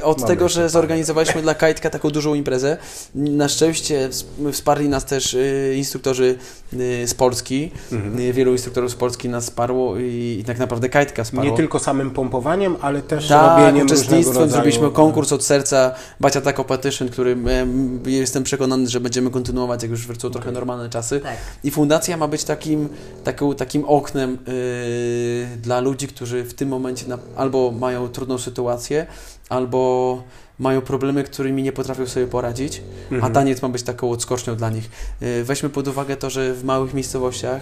[0.05, 2.77] od mamy tego, jeszcze że zorganizowaliśmy dla Kajtka taką dużą imprezę.
[3.15, 6.35] Na szczęście ws- wsparli nas też y, instruktorzy
[6.73, 7.71] y, z Polski.
[7.91, 8.19] Mhm.
[8.19, 11.51] Y, Wielu instruktorów z Polski nas wsparło i, i tak naprawdę Kajtka wsparło.
[11.51, 14.51] nie tylko samym pompowaniem, ale też Tak, robieniem uczestnictwem rodzaju...
[14.51, 20.07] zrobiliśmy konkurs od serca Baciata Competition, który em, jestem przekonany, że będziemy kontynuować, jak już
[20.07, 21.19] wrócą trochę normalne czasy.
[21.19, 21.37] Tak.
[21.63, 22.89] I fundacja ma być takim,
[23.23, 29.05] taką, takim oknem yy, dla ludzi, którzy w tym momencie na, albo mają trudną sytuację,
[29.49, 30.23] albo
[30.59, 32.81] mają problemy, którymi nie potrafią sobie poradzić,
[33.11, 33.33] a Mhm.
[33.33, 34.89] taniec ma być taką odskocznią dla nich.
[35.21, 37.61] Yy, weźmy pod uwagę to, że w małych miejscowościach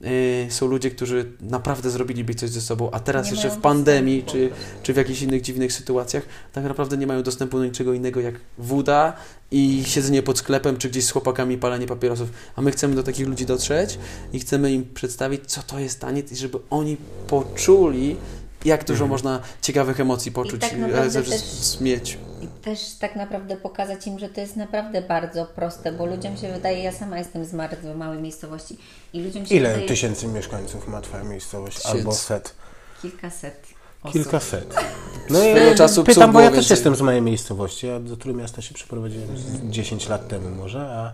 [0.00, 0.10] yy,
[0.50, 4.50] są ludzie, którzy naprawdę zrobiliby coś ze sobą, a teraz Nie jeszcze w pandemii czy,
[4.82, 8.34] czy w jakichś innych dziwnych sytuacjach tak naprawdę nie mają dostępu do niczego innego jak
[8.58, 9.12] woda
[9.50, 12.28] i siedzenie pod sklepem, czy gdzieś z chłopakami palenie papierosów.
[12.56, 13.98] A my chcemy do takich ludzi dotrzeć
[14.32, 18.16] i chcemy im przedstawić, co to jest taniec i żeby oni poczuli,
[18.64, 19.10] jak dużo Mhm.
[19.10, 22.18] można ciekawych emocji poczuć, tak e, naprawdę że- też- mieć.
[22.42, 26.52] I też tak naprawdę pokazać im, że to jest naprawdę bardzo proste, bo ludziom się
[26.52, 28.76] wydaje, ja sama jestem z bardzo małej miejscowości
[29.12, 31.76] i ludziom się Ile wydaje tysięcy mieszkańców ma twoja miejscowość?
[31.76, 31.98] Tysięcy.
[31.98, 32.54] Albo set?
[33.02, 33.66] kilkaset.
[34.02, 34.12] osób.
[34.12, 34.74] Kilkaset.
[35.30, 36.74] No i czasu pytam, bo ja też więcej.
[36.74, 37.86] jestem z małej miejscowości.
[37.86, 41.12] Ja do Trójmiasta się przeprowadziłem z 10 lat temu może, a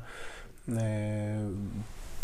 [0.72, 1.38] e,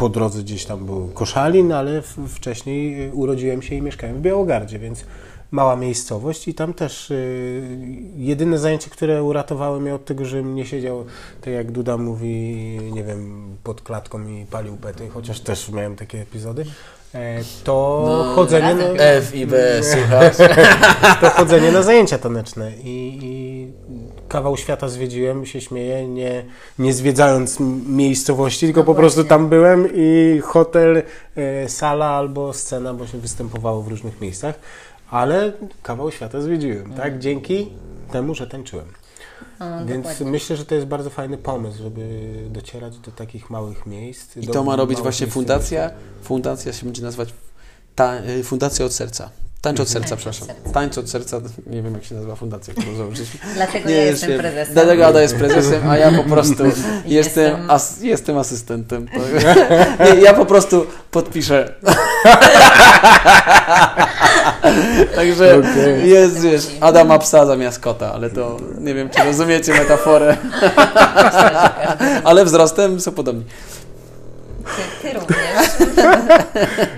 [0.00, 4.78] po drodze gdzieś tam był Koszalin, ale wcześniej e, urodziłem się i mieszkałem w Białogardzie,
[4.78, 5.04] więc
[5.50, 7.14] mała miejscowość i tam też e,
[8.16, 11.04] jedyne zajęcie, które uratowały mnie od tego, żebym nie siedział,
[11.40, 12.34] tak jak Duda mówi,
[12.92, 16.64] nie wiem, pod klatką i palił pety, chociaż też miałem takie epizody,
[17.64, 18.75] to No, chodzenie...
[18.75, 19.57] No, F i B,
[19.92, 20.37] słuchasz?
[21.20, 23.73] to chodzenie na zajęcia taneczne i, i
[24.29, 26.44] kawał świata zwiedziłem, się śmieję, nie,
[26.79, 31.03] nie zwiedzając miejscowości, tylko No po prostu tam byłem i hotel,
[31.37, 34.55] e, sala albo scena, bo się występowało w różnych miejscach,
[35.11, 37.18] ale kawał świata zwiedziłem, tak?
[37.18, 37.73] Dzięki
[38.12, 38.87] temu, że tańczyłem.
[39.87, 40.31] Więc dokładnie.
[40.31, 44.37] myślę, że to jest bardzo fajny pomysł, żeby docierać do takich małych miejsc.
[44.37, 45.90] I to ma robić właśnie fundacja.
[46.23, 47.29] Fundacja się będzie nazywać
[47.94, 49.31] ta, y, Fundacja od serca.
[49.62, 50.46] Tańcz od serca, Tańcz od przepraszam.
[50.49, 50.70] serca.
[50.73, 53.40] Tańcz od serca, nie wiem jak się nazywa fundacja, którą założyliśmy.
[53.55, 54.75] Dlatego Nie, ja jestem prezesem.
[54.75, 59.09] Dlatego Ada jest prezesem, a ja po prostu jestem, Jestem- as, jestem asystentem.
[59.09, 59.18] To,
[60.14, 61.75] nie, ja po prostu podpiszę.
[65.16, 66.11] Także Okej.
[66.11, 70.37] jest, wiesz, Ada ma psa zamiast kota, ale to nie wiem, czy rozumiecie metaforę.
[72.25, 73.44] ale wzrostem są podobni.
[74.76, 75.40] Ty, ty również.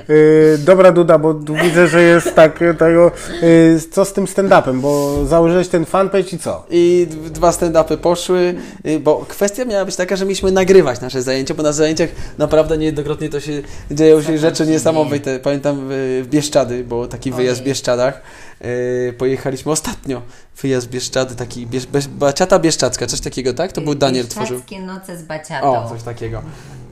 [0.09, 3.11] Yy, dobra Duda, bo widzę, że jest tak e, tego,
[3.43, 6.67] yy, co z tym stand-upem, bo założyłeś ten fanpage i co?
[6.71, 8.55] I dwa stand-upy poszły,
[9.01, 12.09] bo kwestia miała być taka, że mieliśmy nagrywać nasze zajęcia, bo na zajęciach
[12.39, 15.39] naprawdę niejednokrotnie to się dzieją się rzeczy niesamowite.
[15.39, 17.65] Pamiętam w, Bieszczady, bo taki wyjazd w.
[17.65, 18.23] Bieszczadach.
[19.19, 20.23] Pojechaliśmy ostatnio,
[20.63, 23.73] wyjazd Bieszczady, taki biesz, Biesz- Baciata Bieszczadzka, coś takiego, tak?
[23.73, 24.57] To był Daniel tworzył.
[24.57, 25.85] Bieszczadzkie noce z baciatą.
[25.85, 26.43] O, coś takiego.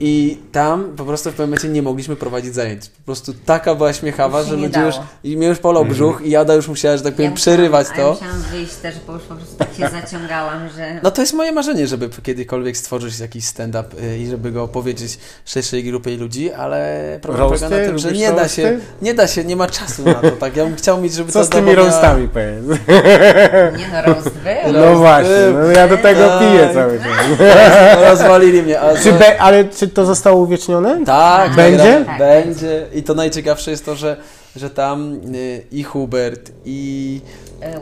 [0.03, 2.89] I tam po prostu w pewnym momencie nie mogliśmy prowadzić zajęć.
[2.89, 4.95] Po prostu taka była śmiechawa, Już że nie ludzie już...
[4.95, 5.07] dało.
[5.23, 8.01] I mnie już polał brzuch i Jada już musiała, że tak powiem, Ja przerywać to.
[8.01, 10.99] Ja musiałam wyjść też, bo już po prostu tak się zaciągałam, że...
[11.03, 15.19] No to jest moje marzenie, żeby kiedykolwiek stworzyć jakiś stand-up y, i żeby go opowiedzieć
[15.45, 19.43] szerszej grupie ludzi, ale problem polega na tym, że nie da się, nie da się,
[19.43, 20.55] nie ma czasu na to, tak?
[20.55, 22.63] Ja bym chciał mieć, żeby Co ta z tymi roastami, powiedz?
[23.77, 24.73] Nie no, roast był.
[24.73, 26.39] No właśnie, no ja do tego Tak.
[26.39, 28.09] piję cały czas.
[28.09, 31.05] Rozwalili mnie, a Czy be, ale czy to zostało uwiecznione?
[31.05, 31.93] Tak, Będzie?
[31.93, 32.85] tak, Tak, będzie.
[32.93, 34.17] I to najciekawsze jest to, że,
[34.55, 37.21] że tam y, i Hubert, i,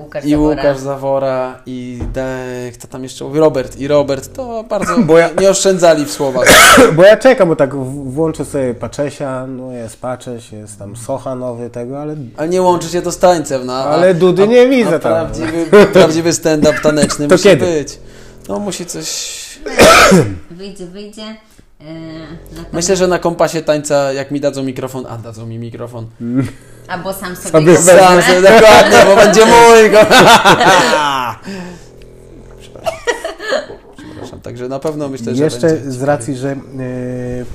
[0.03, 0.55] Łukasz i Zawora.
[0.61, 3.39] Łukasz Zawora, i de, kto tam jeszcze mówi?
[3.39, 3.77] Robert.
[3.77, 6.47] I Robert to bardzo Bo ja- nie oszczędzali w słowach.
[6.95, 11.69] Bo ja czekam, bo tak włączę sobie Paczesia, no jest Pacześ, jest tam Socha nowy
[11.69, 13.73] tego, ale Ale nie łączy się to z tańcem, no.
[13.73, 15.11] a- Ale Dudy nie widzę a tam.
[15.11, 17.65] Prawdziwy, prawdziwy stand-up taneczny To musi kiedy?
[17.65, 17.99] być.
[18.49, 19.39] No musi coś...
[20.51, 21.21] Wyjdzie, wyjdzie.
[21.21, 21.83] E,
[22.51, 26.07] natomiast- Myślę, że na kompasie tańca, jak mi dadzą mikrofon, a dadzą mi mikrofon.
[26.89, 27.99] Albo sam sobie, Sobie go wezmę.
[27.99, 29.91] Sam sobie dokładnie, bo będzie mój.
[29.91, 29.97] Go.
[33.95, 34.41] Przepraszam.
[34.43, 36.57] Także na pewno myślę, że Jeszcze będzie z racji, że y,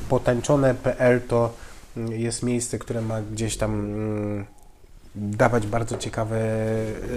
[0.09, 1.53] potańczone.pl to
[1.97, 3.95] y, jest miejsce, które ma gdzieś tam
[4.41, 4.45] y,
[5.15, 6.37] dawać bardzo ciekawe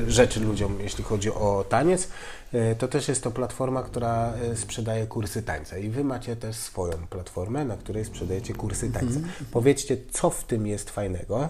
[0.07, 2.07] y, rzeczy ludziom, jeśli chodzi o taniec,
[2.53, 5.77] y, to też jest to platforma, która sprzedaje kursy tańca.
[5.77, 9.19] I wy macie też swoją platformę, na której sprzedajecie kursy tańca.
[9.51, 11.49] Powiedzcie, co w tym jest fajnego.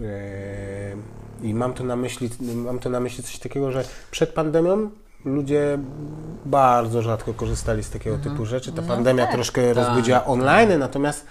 [0.00, 0.06] Yy,
[1.48, 4.90] I mam tu na myśli, mam tu na myśli coś takiego, że przed pandemią
[5.24, 5.78] ludzie
[6.46, 8.72] bardzo rzadko korzystali z takiego typu rzeczy.
[8.72, 9.34] Ta No pandemia tak.
[9.34, 11.26] troszkę rozbudziła online, natomiast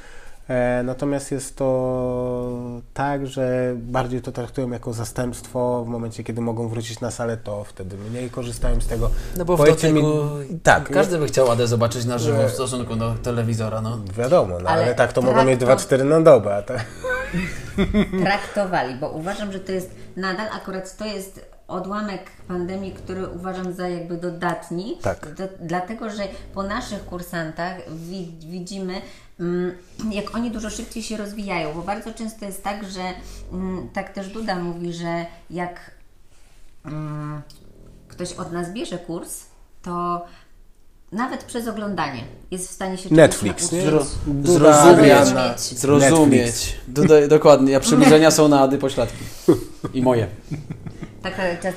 [0.49, 2.49] e, natomiast jest to
[2.93, 7.63] tak, że bardziej to traktują jako zastępstwo w momencie, kiedy mogą wrócić na salę, to
[7.63, 9.09] wtedy mniej korzystają z tego.
[9.37, 10.25] No bo w Powiedzcie mi- dotyku
[10.63, 10.89] tak.
[10.91, 13.97] każdy by chciał Adę zobaczyć na żywo w stosunku do telewizora, no.
[14.17, 16.63] Wiadomo, no, ale, Ale tak to tak mogą mieć to- 2-4 na dobę.
[16.67, 16.85] Tak.
[18.23, 23.89] Traktowali, bo uważam, że to jest nadal akurat to jest odłamek pandemii, który uważam za
[23.89, 24.97] jakby dodatni.
[25.01, 25.33] Tak.
[25.33, 29.01] Do, dlatego, że po naszych kursantach wi, widzimy,
[29.39, 29.75] mm,
[30.11, 33.01] jak oni dużo szybciej się rozwijają, bo bardzo często jest tak, że
[33.51, 35.91] mm, tak też Duda mówi, że jak
[36.85, 37.41] mm,
[38.07, 39.45] ktoś od nas bierze kurs,
[39.81, 40.25] to
[41.15, 43.81] nawet przez oglądanie jest w stanie się Netflix, nie?
[43.81, 44.05] Zro-
[44.43, 45.57] zrozumieć.
[45.59, 46.75] Zrozumieć.
[46.87, 49.23] Doda- dokładnie, a przybliżenia są na Ady pośladki.
[49.93, 50.27] I moje.
[51.23, 51.33] Tak,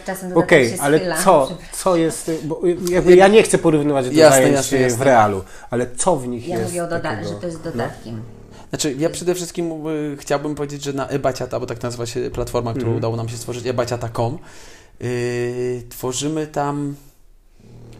[0.06, 1.16] czasem Okej, się ale schyla.
[1.24, 5.04] co, co jest, bo jakby ja nie chcę porównywać do Jasne, zajęć jasne, w jasne.
[5.04, 7.28] realu, ale co w nich Ja jest mówię o takiego?
[7.28, 8.22] że to jest dodatkiem.
[8.70, 12.74] Znaczy, ja przede wszystkim y, chciałbym powiedzieć, że na ebaciata, bo tak nazywa się platforma,
[12.74, 14.38] którą udało nam się stworzyć, ebaciata.com,
[15.00, 15.08] yy,
[15.88, 16.94] tworzymy tam,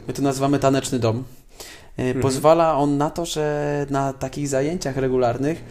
[0.09, 1.25] my to nazywamy taneczny dom.
[1.99, 5.65] Yy, Pozwala on na to, że na takich zajęciach regularnych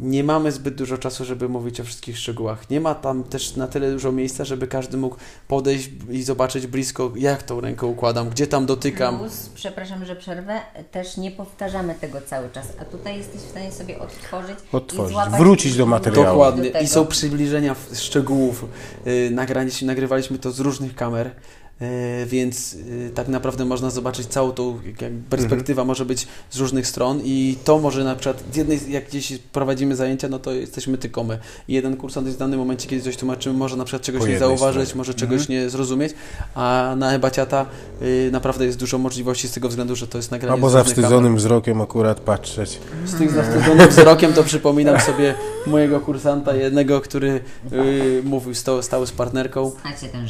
[0.00, 2.70] nie mamy zbyt dużo czasu, żeby mówić o wszystkich szczegółach.
[2.70, 5.16] Nie ma tam też na tyle dużo miejsca, żeby każdy mógł
[5.48, 9.18] podejść i zobaczyć blisko, jak tą rękę układam, gdzie tam dotykam.
[9.18, 13.72] Plus, przepraszam, że przerwę, też nie powtarzamy tego cały czas, a tutaj jesteś w stanie
[13.72, 16.26] sobie odtworzyć, Otworzyć, i złapać wrócić do materiału.
[16.26, 16.70] Dokładnie.
[16.70, 18.64] do I są przybliżenia w- szczegółów.
[19.04, 21.30] Yy, nagraliśmy, nagrywaliśmy to z różnych kamer.
[21.80, 21.86] Yy,
[22.26, 27.20] Więc yy, tak naprawdę można zobaczyć całą tą jak perspektywa może być z różnych stron
[27.24, 31.24] i to może na przykład z jednej, jak gdzieś prowadzimy zajęcia, no to jesteśmy tylko
[31.24, 31.38] my.
[31.68, 34.26] I jeden kursant jest w danym momencie, kiedy coś tłumaczymy, może na przykład czegoś Po
[34.28, 34.98] nie zauważyć, stronie.
[34.98, 35.58] może czegoś Mhm.
[35.60, 36.12] nie zrozumieć,
[36.54, 37.66] a na Ebaciata
[38.00, 41.80] yy, naprawdę jest dużo możliwości z tego względu, że to jest nagranie Albo zawstydzonym wzrokiem
[41.80, 42.78] akurat patrzeć.
[43.06, 45.34] z tych zawstydzonym wzrokiem to przypominam sobie
[45.66, 47.40] mojego kursanta, jednego, który
[47.72, 49.72] yy, mówił, stał, stał z partnerką,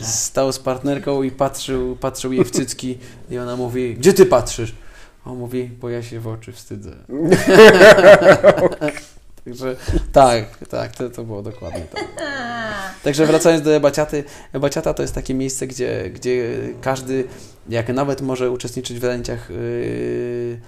[0.03, 2.99] stał z partnerką i patrzył, patrzył jej w cycki
[3.31, 4.75] i ona mówi, gdzie ty patrzysz?
[5.25, 6.97] On mówi, bo ja się w oczy wstydzę.
[9.45, 9.77] Także
[10.13, 12.05] tak, tak, to, to było dokładnie tak.
[13.03, 17.25] Także wracając do Ebaciaty, Ebaciata to jest takie miejsce, gdzie, gdzie każdy,
[17.69, 20.61] jak nawet może uczestniczyć w zajęciach yy,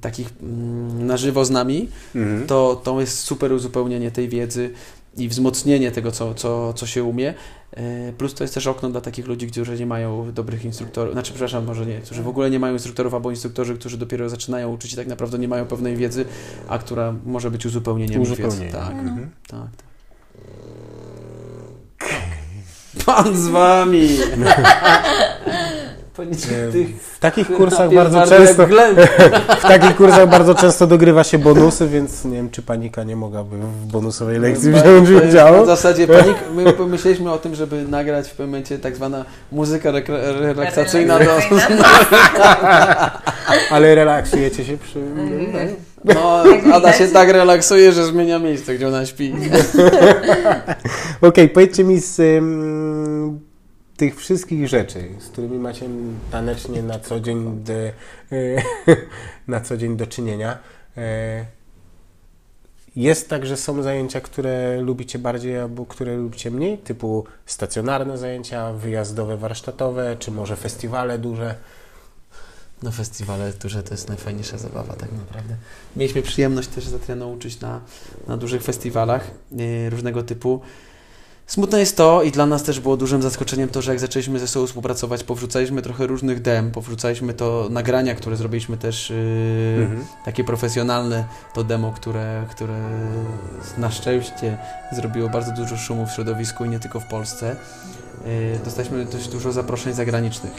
[0.00, 2.46] takich mm, na żywo z nami, Mhm.
[2.46, 4.70] to, to jest super uzupełnienie tej wiedzy
[5.16, 7.34] i wzmocnienie tego, co, co, co się umie.
[7.76, 11.32] E, Plus to jest też okno dla takich ludzi, którzy nie mają dobrych instruktorów, znaczy
[11.32, 14.92] przepraszam, może nie, którzy w ogóle nie mają instruktorów albo instruktorzy, którzy dopiero zaczynają uczyć
[14.92, 16.24] i tak naprawdę nie mają pewnej wiedzy,
[16.68, 18.42] a która może być uzupełnieniem ich wiedzy.
[18.42, 18.72] Uzupełnienie.
[18.72, 19.30] Tak, Mhm.
[19.48, 19.94] tak, tak.
[23.06, 24.08] Pan z wami!
[26.72, 28.66] Tych W takich kursach bardzo często
[29.58, 33.56] w takich kursach bardzo często dogrywa się bonusy, więc nie wiem, czy panika nie mogłaby
[33.56, 35.64] w bonusowej lekcji No, wziąć udziału.
[35.64, 39.92] W zasadzie panik, my pomyśleliśmy o tym, żeby nagrać w pewnym momencie tak zwana muzyka
[40.40, 41.24] relaksacyjna do,
[43.70, 44.98] Ale relaksujecie się przy...
[46.04, 49.34] No, Ada się tak relaksuje, że zmienia miejsce, gdzie ona śpi.
[51.20, 53.40] Okej, powiedzcie mi z ym,
[53.96, 55.88] tych wszystkich rzeczy, z którymi macie
[56.30, 57.64] tanecznie na co dzień
[58.32, 58.62] y,
[59.48, 60.58] na co dzień do czynienia,
[60.98, 61.00] y,
[62.96, 68.72] jest tak, że są zajęcia, które lubicie bardziej albo które lubicie mniej, typu stacjonarne zajęcia,
[68.72, 71.54] wyjazdowe, warsztatowe, czy może festiwale duże?
[72.82, 75.56] No festiwale duże to jest najfajniejsza zabawa tak naprawdę.
[75.96, 77.80] Mieliśmy przyjemność też z Adrianą uczyć na,
[78.28, 80.60] na dużych festiwalach yy, różnego typu.
[81.46, 84.48] Smutne jest to i dla nas też było dużym zaskoczeniem to, że jak zaczęliśmy ze
[84.48, 90.04] sobą współpracować, powrzucaliśmy trochę różnych dem, powrzucaliśmy to nagrania, które zrobiliśmy też yy, Mhm.
[90.24, 92.74] takie profesjonalne, to demo, które, które
[93.78, 94.58] na szczęście
[94.92, 97.56] zrobiło bardzo dużo szumu w środowisku i nie tylko w Polsce.
[98.26, 100.52] Yy, Dostaliśmy dość dużo zaproszeń zagranicznych.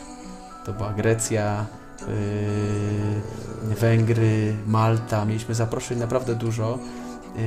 [0.65, 1.65] To była Grecja,
[2.01, 5.25] yy, Węgry, Malta.
[5.25, 6.79] Mieliśmy zaproszeń naprawdę dużo.
[7.37, 7.43] Yy,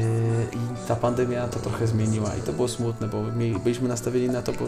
[0.52, 3.22] I ta pandemia to trochę zmieniła i to było smutne, bo
[3.64, 4.66] byliśmy nastawieni na to, bo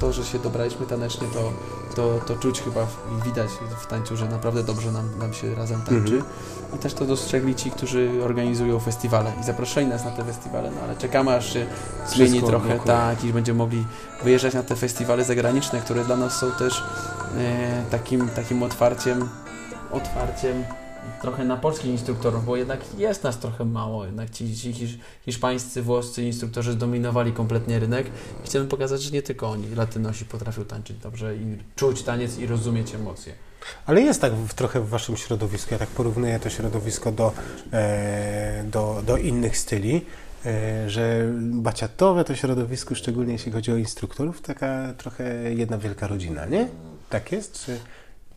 [0.00, 1.52] to, że się dobraliśmy tanecznie, to,
[1.96, 3.50] to, to czuć chyba i widać
[3.82, 6.14] w tańcu, że naprawdę dobrze nam, nam się razem tańczy.
[6.14, 6.22] Mhm.
[6.74, 10.80] I też to dostrzegli ci, którzy organizują festiwale i zapraszali nas na te festiwale, no
[10.84, 11.66] ale czekamy aż się
[12.06, 13.84] zmieni Wszystko trochę, tak, i będziemy mogli
[14.24, 16.82] wyjeżdżać na te festiwale zagraniczne, które dla nas są też
[17.38, 19.28] e, takim, takim otwarciem,
[19.92, 20.64] otwarciem
[21.22, 25.82] trochę na polskich instruktorów, bo jednak jest nas trochę mało, jednak ci, ci hisz, hiszpańscy,
[25.82, 28.06] włoscy instruktorzy zdominowali kompletnie rynek
[28.44, 32.46] i chcemy pokazać, że nie tylko oni, latynosi potrafią tańczyć dobrze i czuć taniec i
[32.46, 33.32] rozumieć emocje.
[33.86, 37.32] Ale jest tak w, trochę w waszym środowisku, ja tak porównuję to środowisko do,
[37.72, 40.04] e, do, do innych styli,
[40.46, 46.46] e, że baciatowe to środowisko, szczególnie jeśli chodzi o instruktorów, taka trochę jedna wielka rodzina,
[46.46, 46.68] nie?
[47.10, 47.64] Tak jest?
[47.64, 47.78] Czy,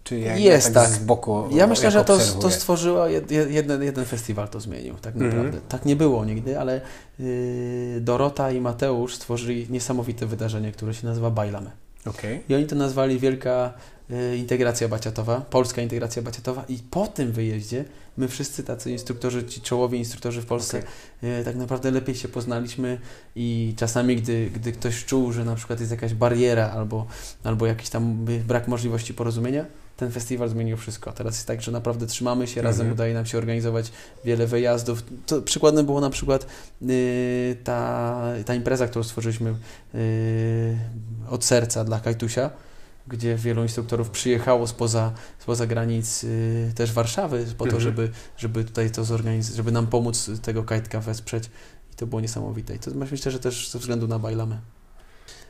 [0.03, 0.89] czy ja, Jest ja tak.
[0.89, 4.59] z boku Ja myślę, jak że to, to stworzyło, jed, jed- jeden, jeden festiwal to
[4.59, 5.35] zmienił, tak Mhm.
[5.35, 5.59] naprawdę.
[5.69, 6.81] Tak nie było nigdy, ale
[7.19, 11.71] yy, Dorota i Mateusz stworzyli niesamowite wydarzenie, które się nazywa Bajlamy.
[12.05, 12.41] Okej.
[12.49, 13.73] I oni to nazwali Wielka
[14.11, 17.85] y, Integracja Baciatowa, Polska Integracja Baciatowa i po tym wyjeździe
[18.17, 20.83] my wszyscy tacy instruktorzy, ci czołowi instruktorzy w Polsce
[21.23, 22.97] y, tak naprawdę lepiej się poznaliśmy
[23.35, 27.05] i czasami, gdy, gdy ktoś czuł, że na przykład jest jakaś bariera albo,
[27.43, 29.65] albo jakiś tam y, brak możliwości porozumienia,
[29.99, 31.11] ten festiwal zmienił wszystko.
[31.11, 32.93] Teraz jest tak, że naprawdę trzymamy się razem, Mhm.
[32.93, 33.91] udaje nam się organizować
[34.25, 35.03] wiele wyjazdów.
[35.25, 36.45] To przykładem było na przykład
[36.81, 39.55] y, ta, ta impreza, którą stworzyliśmy
[39.95, 40.77] y,
[41.29, 42.49] od serca dla Kajtusia,
[43.07, 47.81] gdzie wielu instruktorów przyjechało spoza, spoza granic y, też Warszawy po to, Mhm.
[47.81, 51.43] żeby, żeby tutaj to zorganizować, żeby nam pomóc tego kajtka wesprzeć
[51.93, 52.75] i to było niesamowite.
[52.75, 54.59] I to myślę, że też ze względu na Bajlamy.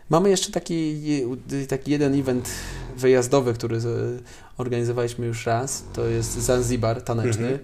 [0.10, 1.02] Mamy jeszcze taki,
[1.68, 2.50] taki jeden event
[2.98, 3.80] wyjazdowy, który
[4.58, 5.84] organizowaliśmy już raz.
[5.94, 7.48] To jest Zanzibar taneczny.
[7.48, 7.60] Mhm.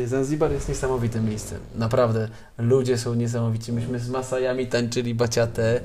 [0.00, 1.58] Yy, Zanzibar jest niesamowitym miejscem.
[1.74, 2.28] Naprawdę.
[2.58, 3.72] Ludzie są niesamowici.
[3.72, 5.80] Myśmy z Masajami tańczyli baciatę.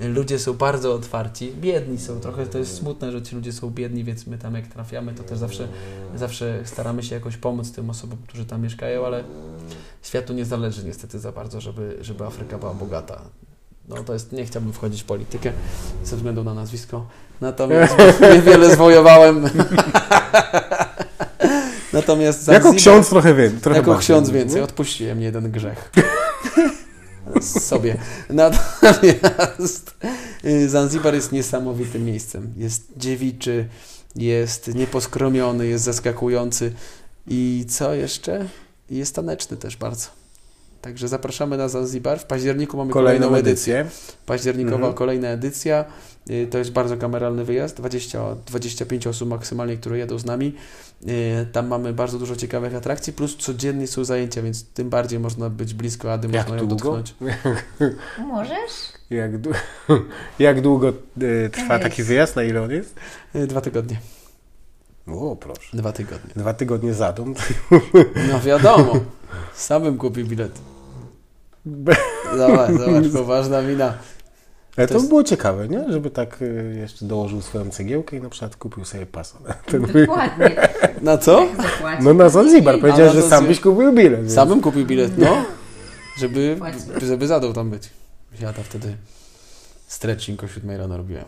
[0.00, 1.52] Ludzie są bardzo otwarci.
[1.60, 2.20] Biedni są.
[2.20, 5.22] Trochę to jest smutne, że ci ludzie są biedni, więc my tam jak trafiamy, to
[5.22, 5.68] też zawsze,
[6.16, 9.24] zawsze staramy się jakoś pomóc tym osobom, którzy tam mieszkają, ale
[10.02, 13.22] światu nie zależy niestety za bardzo, żeby, żeby Afryka była bogata.
[13.88, 15.52] No to jest, nie chciałbym wchodzić w politykę
[16.04, 17.06] ze względu na nazwisko.
[17.40, 17.94] Natomiast
[18.34, 19.44] niewiele zwojowałem.
[21.92, 23.60] Natomiast Jako Zanzibar- ksiądz trochę wiem.
[23.60, 24.34] Trochę jako bardziej, ksiądz nie?
[24.34, 25.90] więcej, odpuściłem jeden grzech.
[27.60, 27.96] Sobie.
[28.30, 29.94] Natomiast
[30.44, 32.52] y, Zanzibar jest niesamowitym miejscem.
[32.56, 33.68] Jest dziewiczy,
[34.16, 36.72] jest nieposkromiony, jest zaskakujący
[37.26, 38.48] i co jeszcze?
[38.90, 40.06] Jest taneczny też bardzo.
[40.82, 42.18] Także zapraszamy na Zanzibar.
[42.20, 43.80] W październiku mamy kolejną, Kolejną edycję.
[43.80, 44.16] edycję.
[44.26, 44.94] Październikowa Mhm.
[44.94, 45.84] kolejna edycja.
[46.30, 47.76] Y, To jest bardzo kameralny wyjazd.
[47.76, 50.54] 20, 25 osób maksymalnie, które jedą z nami.
[51.08, 55.50] Y, Tam mamy bardzo dużo ciekawych atrakcji, plus codziennie są zajęcia, więc tym bardziej można
[55.50, 56.96] być blisko Ady, Jak można ją długo?
[56.96, 57.14] dotknąć.
[58.32, 58.72] Możesz?
[59.10, 59.54] Jak, dłu-
[60.38, 60.88] jak długo
[61.44, 62.36] e, trwa taki wyjazd?
[62.36, 62.94] Na ile on jest?
[63.36, 64.00] Y, Dwa tygodnie.
[65.06, 65.76] O, proszę.
[65.76, 66.30] Dwa tygodnie.
[66.36, 67.34] Dwa tygodnie za dom.
[68.32, 68.92] No wiadomo.
[69.54, 70.52] Sam bym kupił bilet.
[72.38, 73.94] Zobacz, zobacz, poważna wina.
[74.76, 75.92] Ale To to, jest- było ciekawe, nie?
[75.92, 76.44] Żeby tak e,
[76.78, 79.36] jeszcze dołożył swoją cegiełkę i na przykład kupił sobie pas.
[79.66, 80.68] Ten wy- Dokładnie.
[81.02, 81.46] Na co?
[81.56, 82.04] Zapłacić.
[82.04, 82.80] No na Zanzibar.
[82.80, 84.20] Powiedziałeś, na że sam byś kupił bilet.
[84.20, 85.36] więc- Sam bym kupił bilet, no.
[86.18, 86.58] Żeby,
[87.02, 87.90] żeby zadał tam być.
[88.40, 88.96] Ja tam wtedy
[89.86, 91.24] stretching o 7 rano robiłem.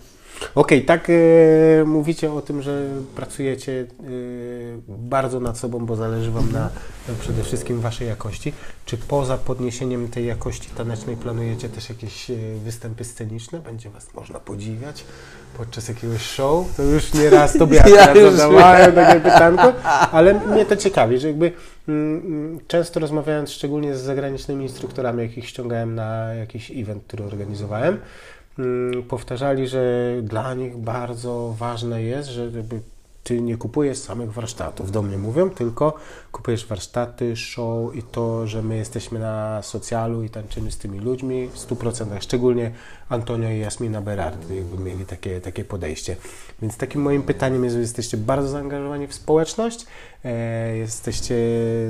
[0.54, 3.84] Okej, tak e, mówicie o tym, że pracujecie e,
[4.88, 6.70] bardzo nad sobą, bo zależy Wam na
[7.20, 8.52] przede wszystkim Waszej jakości.
[8.84, 12.34] Czy poza podniesieniem tej jakości tanecznej planujecie też jakieś e,
[12.64, 13.58] występy sceniczne?
[13.58, 15.04] Będzie Was można podziwiać
[15.56, 16.76] podczas jakiegoś show?
[16.76, 19.72] To już nie raz Tobie Ja zadawałem takie pytanko,
[20.16, 21.52] ale mnie to ciekawi, że jakby
[21.88, 27.98] mm, mm, często rozmawiając szczególnie z zagranicznymi instruktorami, jakich ściągałem na jakiś event, który organizowałem,
[29.08, 32.80] powtarzali, że dla nich bardzo ważne jest, że jakby
[33.24, 35.96] ty nie kupujesz samych warsztatów, do mnie mówią, tylko
[36.32, 41.48] kupujesz warsztaty, show i to, że my jesteśmy na socjalu i tańczymy z tymi ludźmi
[41.48, 42.72] w 100%, szczególnie
[43.08, 46.16] Antonio i Jasmina Berardi jakby mieli takie, takie podejście.
[46.62, 49.86] Więc takim moim pytaniem jest, że jesteście bardzo zaangażowani w społeczność,
[50.24, 51.36] e, jesteście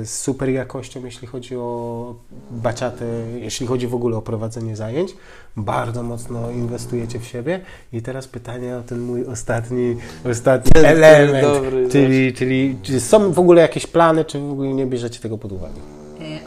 [0.05, 2.15] super jakością, jeśli chodzi o
[2.51, 3.05] baciatę,
[3.39, 5.15] jeśli chodzi w ogóle o prowadzenie zajęć,
[5.57, 7.59] bardzo mocno inwestujecie w siebie
[7.93, 9.95] i teraz pytanie o ten mój ostatni,
[10.31, 14.85] ostatni element, dobry, czyli, czyli czy są w ogóle jakieś plany, czy w ogóle nie
[14.85, 15.94] bierzecie tego pod uwagę?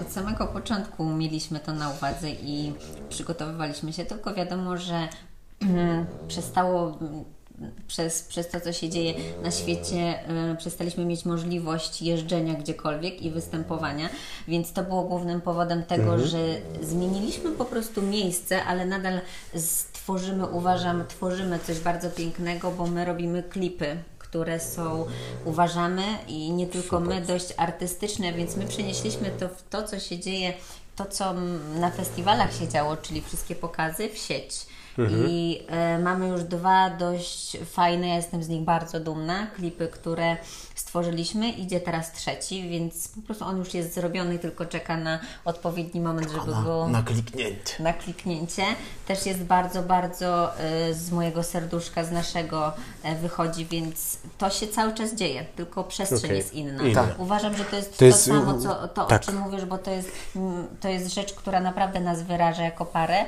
[0.01, 2.73] Od samego początku mieliśmy to na uwadze i
[3.09, 5.09] przygotowywaliśmy się, tylko wiadomo, że
[6.29, 6.99] przestało
[7.87, 13.31] przez, przez to, co się dzieje na świecie, e, przestaliśmy mieć możliwość jeżdżenia gdziekolwiek i
[13.31, 14.09] występowania,
[14.49, 16.39] więc to było głównym powodem tego, że
[16.83, 19.21] zmieniliśmy po prostu miejsce, ale nadal
[19.57, 23.97] stworzymy, uważam, tworzymy coś bardzo pięknego, bo my robimy klipy
[24.31, 25.07] które są,
[25.45, 30.19] uważamy i nie tylko my, dość artystyczne, więc my przenieśliśmy to w to, co się
[30.19, 30.55] dzieje,
[30.97, 31.35] to, co
[31.81, 34.67] na festiwalach się działo, czyli wszystkie pokazy w sieć.
[35.29, 40.37] I e, mamy już dwa dość fajne, ja jestem z nich bardzo dumna, klipy, które
[40.75, 41.49] stworzyliśmy.
[41.51, 46.31] Idzie teraz trzeci, więc po prostu on już jest zrobiony, tylko czeka na odpowiedni moment,
[46.31, 47.83] żeby go Na kliknięcie.
[47.83, 48.63] na kliknięcie.
[49.07, 50.53] Też jest bardzo, bardzo
[50.91, 52.73] y, z mojego serduszka, z naszego
[53.03, 56.37] e, wychodzi, więc to się cały czas dzieje, tylko przestrzeń Okej.
[56.37, 56.83] jest inna.
[56.83, 57.07] Inna.
[57.07, 57.19] Tak.
[57.21, 59.23] Uważam, że to jest To to, jest, samo, co, to tak.
[59.23, 62.85] o czym mówisz, bo to jest, mm, to jest rzecz, która naprawdę nas wyraża jako
[62.87, 63.25] parę.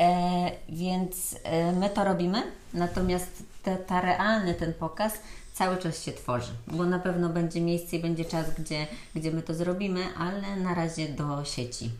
[0.00, 2.42] E, więc e, my to robimy,
[2.74, 5.12] natomiast te, ta realny ten pokaz
[5.54, 9.42] cały czas się tworzy, bo na pewno będzie miejsce i będzie czas, gdzie, gdzie my
[9.42, 11.90] to zrobimy, ale na razie do sieci.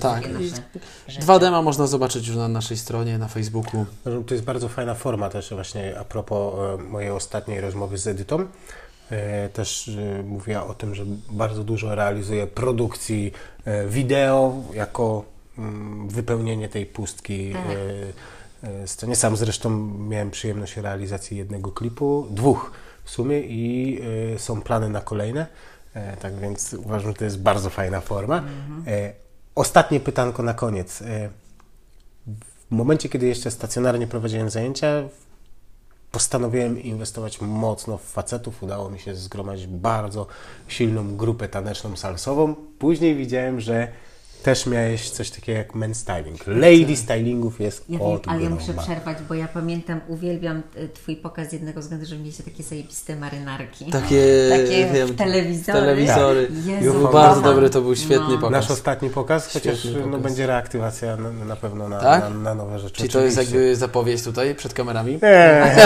[0.00, 0.28] Tak.
[0.28, 0.44] nasze
[1.06, 1.20] rzeczy.
[1.20, 3.86] Dwa dema można zobaczyć już na naszej stronie, na Facebooku.
[4.26, 8.46] To jest bardzo fajna forma też właśnie a propos e, mojej ostatniej rozmowy z Edytą.
[9.10, 13.32] E, Też e, mówiła o tym, że bardzo dużo realizuje produkcji
[13.88, 15.35] wideo jako
[16.08, 17.52] wypełnienie tej pustki.
[17.52, 17.62] Tak.
[18.64, 22.70] e, e, Scenie sam zresztą miałem przyjemność realizacji jednego klipu, dwóch
[23.04, 24.00] w sumie i
[24.34, 25.46] e, są plany na kolejne.
[26.20, 28.42] Tak więc uważam, że to jest bardzo fajna forma.
[28.86, 29.12] E,
[29.54, 31.02] Ostatnie pytanko na koniec.
[32.26, 35.02] W momencie, kiedy jeszcze stacjonarnie prowadziłem zajęcia,
[36.12, 38.62] postanowiłem inwestować mocno w facetów.
[38.62, 40.26] Udało mi się zgromadzić bardzo
[40.68, 42.54] silną grupę taneczną salsową.
[42.78, 43.88] Później widziałem, że
[44.46, 46.46] też miałeś coś takiego jak men styling.
[46.46, 50.88] Lady stylingów jest Ja wiem, od ale ja muszę przerwać, bo ja pamiętam, uwielbiam y,
[50.88, 53.84] Twój pokaz z jednego względu, że mieliście takie zajebiste marynarki.
[53.84, 55.78] Takie, Takie wiem, telewizory.
[55.78, 56.46] telewizory.
[56.46, 56.66] Tak.
[56.82, 58.38] Jezu, bardzo dobry, to był świetny No.
[58.38, 58.50] pokaz.
[58.50, 60.22] Nasz ostatni pokaz, chociaż Świetny no, pokaz.
[60.22, 62.22] będzie reaktywacja na, na pewno na, Tak?
[62.22, 62.96] na, na nowe rzeczy.
[62.96, 65.12] Czyli to jest jakby zapowiedź tutaj przed kamerami?
[65.22, 65.76] Nie,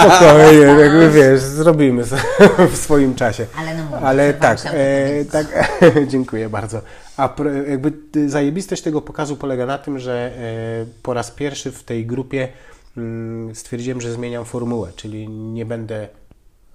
[0.00, 2.04] spokojnie, jakby wiesz, zrobimy
[2.72, 3.46] w swoim czasie.
[3.58, 5.46] Ale no mówię, Ale tak, e, tak
[6.12, 6.80] dziękuję bardzo.
[7.20, 7.34] A
[7.68, 12.06] jakby y, zajebistość tego pokazu polega na tym, że e, po raz pierwszy w tej
[12.06, 12.48] grupie
[12.96, 16.08] mm, stwierdziłem, że zmieniam formułę, czyli nie będę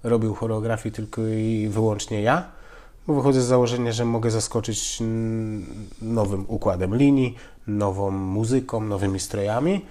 [0.02, 2.48] robił choreografii tylko i wyłącznie ja,
[3.06, 5.66] bo wychodzę z założenia, że mogę zaskoczyć mm,
[6.02, 7.36] nowym układem linii,
[7.66, 9.84] nową muzyką, nowymi strojami,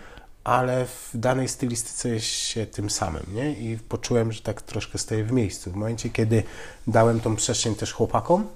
[0.43, 3.51] ale w danej stylistyce się tym samym, nie?
[3.51, 5.71] I poczułem, że tak troszkę stoję w miejscu.
[5.71, 6.43] W momencie, kiedy
[6.87, 8.47] dałem tą przestrzeń też chłopakom,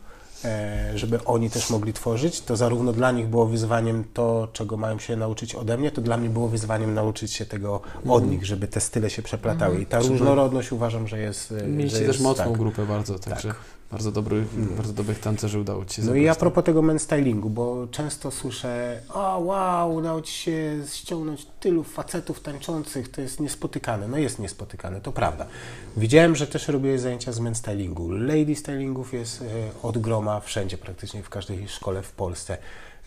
[0.95, 5.15] żeby oni też mogli tworzyć, to zarówno dla nich było wyzwaniem to, czego mają się
[5.15, 8.81] nauczyć ode mnie, to dla mnie było wyzwaniem nauczyć się tego od nich, żeby te
[8.81, 9.81] style się przeplatały.
[9.81, 11.51] I ta różnorodność uważam, że jest.
[11.51, 12.57] e, Mieliście też jest, mocną tak.
[12.57, 13.53] grupę bardzo, także
[13.91, 14.43] bardzo, dobry,
[14.77, 18.31] bardzo dobrych tancerzy udało Ci się No i a propos tego men stylingu, bo często
[18.31, 24.07] słyszę, o wow, udało Ci się ściągnąć tylu facetów tańczących, to jest niespotykane.
[24.07, 25.45] No jest niespotykane, to prawda.
[25.97, 28.11] Widziałem, że też robiłeś zajęcia z men stylingu.
[28.11, 29.45] Lady stylingów jest e,
[29.83, 32.57] od groma wszędzie, praktycznie w każdej szkole w Polsce.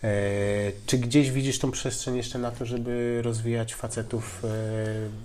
[0.03, 4.41] E, Czy gdzieś widzisz tą przestrzeń jeszcze na to, żeby rozwijać facetów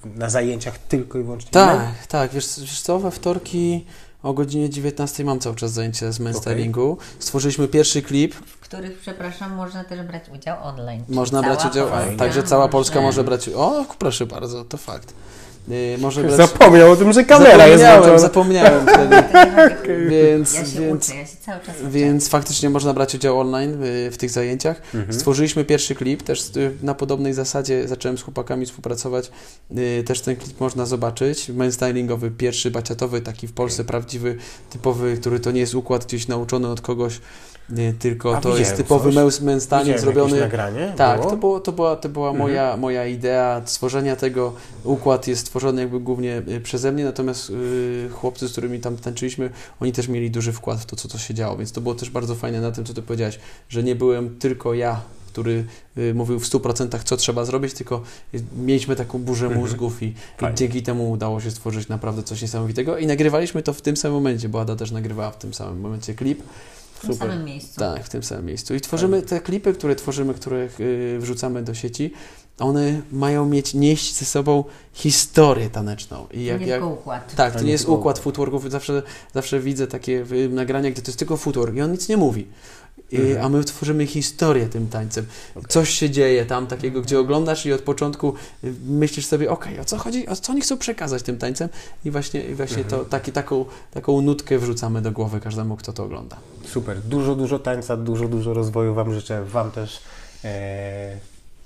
[0.04, 1.50] e, na zajęciach tylko i wyłącznie?
[1.50, 2.32] Tak, tak.
[2.32, 3.84] Wiesz, wiesz co, we wtorki
[4.22, 6.98] o godzinie 19 mam cały czas zajęcie z menstylingu.
[7.18, 8.34] Stworzyliśmy pierwszy klip.
[8.34, 11.04] W których, przepraszam, można też brać udział online.
[11.08, 15.14] Można brać udział, Polska także cała Polska może brać O, proszę bardzo, to fakt.
[15.68, 16.36] Yy, może brać...
[16.36, 18.18] Zapomniał o tym, że kamera jest zapomniałem, włączona.
[18.18, 19.16] zapomniałem wtedy.
[20.10, 21.90] Więc, Ja się więc, uczę, ja się cały czas uczę.
[21.90, 24.82] Więc faktycznie można brać udział online y, w tych zajęciach.
[24.94, 25.12] Mhm.
[25.12, 29.30] Stworzyliśmy pierwszy klip, też y, na podobnej zasadzie zacząłem z chłopakami współpracować.
[29.78, 31.48] Y, Też ten klip można zobaczyć.
[31.48, 34.36] Men stylingowy, pierwszy baciatowy, taki w Polsce prawdziwy,
[34.70, 37.20] typowy, który to nie jest układ gdzieś nauczony od kogoś,
[37.78, 39.12] y, tylko A to jest typowy
[39.84, 40.40] Widziałem zrobiony.
[40.40, 40.92] nagranie?
[40.96, 41.30] Tak, było?
[41.30, 42.48] to, było, to była, to była Mhm.
[42.48, 44.52] moja, moja idea stworzenia tego.
[44.84, 49.50] Układ jest stworzony jakby głównie y, przeze mnie, natomiast y, chłopcy, z którymi tam tańczyliśmy,
[49.80, 52.10] oni też mieli duży wkład w to, co to się działo, więc to było też
[52.10, 53.38] bardzo fajne na tym, co ty powiedziałeś,
[53.68, 55.00] że nie byłem tylko ja,
[55.32, 55.64] który
[55.98, 58.02] y, mówił w 100% co trzeba zrobić, tylko
[58.34, 59.62] y, mieliśmy taką burzę Mhm.
[59.64, 60.14] mózgów i, i
[60.54, 64.48] dzięki temu udało się stworzyć naprawdę coś niesamowitego i nagrywaliśmy to w tym samym momencie,
[64.48, 66.42] bo Ada też nagrywała w tym samym momencie klip.
[66.98, 67.28] W tym Super.
[67.28, 67.80] samym miejscu.
[67.80, 68.74] Tak, w tym samym miejscu.
[68.74, 72.12] I tworzymy te klipy, które tworzymy, które y, wrzucamy do sieci,
[72.58, 76.26] one mają mieć, nieść ze sobą historię taneczną.
[76.30, 77.34] I To jak, nie jak, tylko układ.
[77.34, 78.70] tak, to nie jest układ footworków.
[78.70, 79.02] Zawsze,
[79.34, 82.46] zawsze widzę takie y, nagrania, gdzie to jest tylko footwork i on nic nie mówi.
[83.12, 83.44] I, Mhm.
[83.44, 85.26] A my tworzymy historię tym tańcem.
[85.56, 85.68] Okej.
[85.68, 88.34] Coś się dzieje tam takiego, gdzie oglądasz i od początku
[88.64, 91.68] y, myślisz sobie, okej, o co chodzi, o co oni chcą przekazać tym tańcem
[92.04, 92.90] i właśnie, i właśnie Mhm.
[93.04, 96.36] to, taki, taką, taką nutkę wrzucamy do głowy każdemu, kto to ogląda.
[96.66, 96.98] Super.
[97.00, 99.44] Dużo, dużo tańca, dużo, dużo rozwoju Wam życzę.
[99.44, 100.00] Wam też
[100.44, 101.16] e,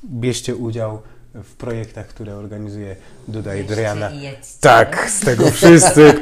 [0.04, 1.02] bierzcie udział
[1.34, 2.96] w projektach, które organizuje
[3.28, 4.10] Duda i Driana.
[4.60, 6.14] Tak, z tego wszyscy.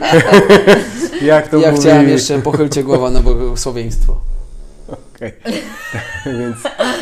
[1.22, 1.82] Jak to ja mówi...
[1.82, 4.20] chciałem jeszcze pochylcie głowa na błogosławieństwo.
[5.20, 5.32] Okej.
[6.40, 6.56] Więc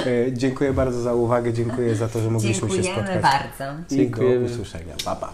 [0.07, 3.23] e, dziękuję bardzo za uwagę, dziękuję za to, że mogliśmy się Dziękujemy spotkać.
[3.23, 3.79] bardzo.
[3.91, 4.49] I Dziękujemy.
[4.49, 4.95] do usłyszenia.
[5.05, 5.33] Pa, pa.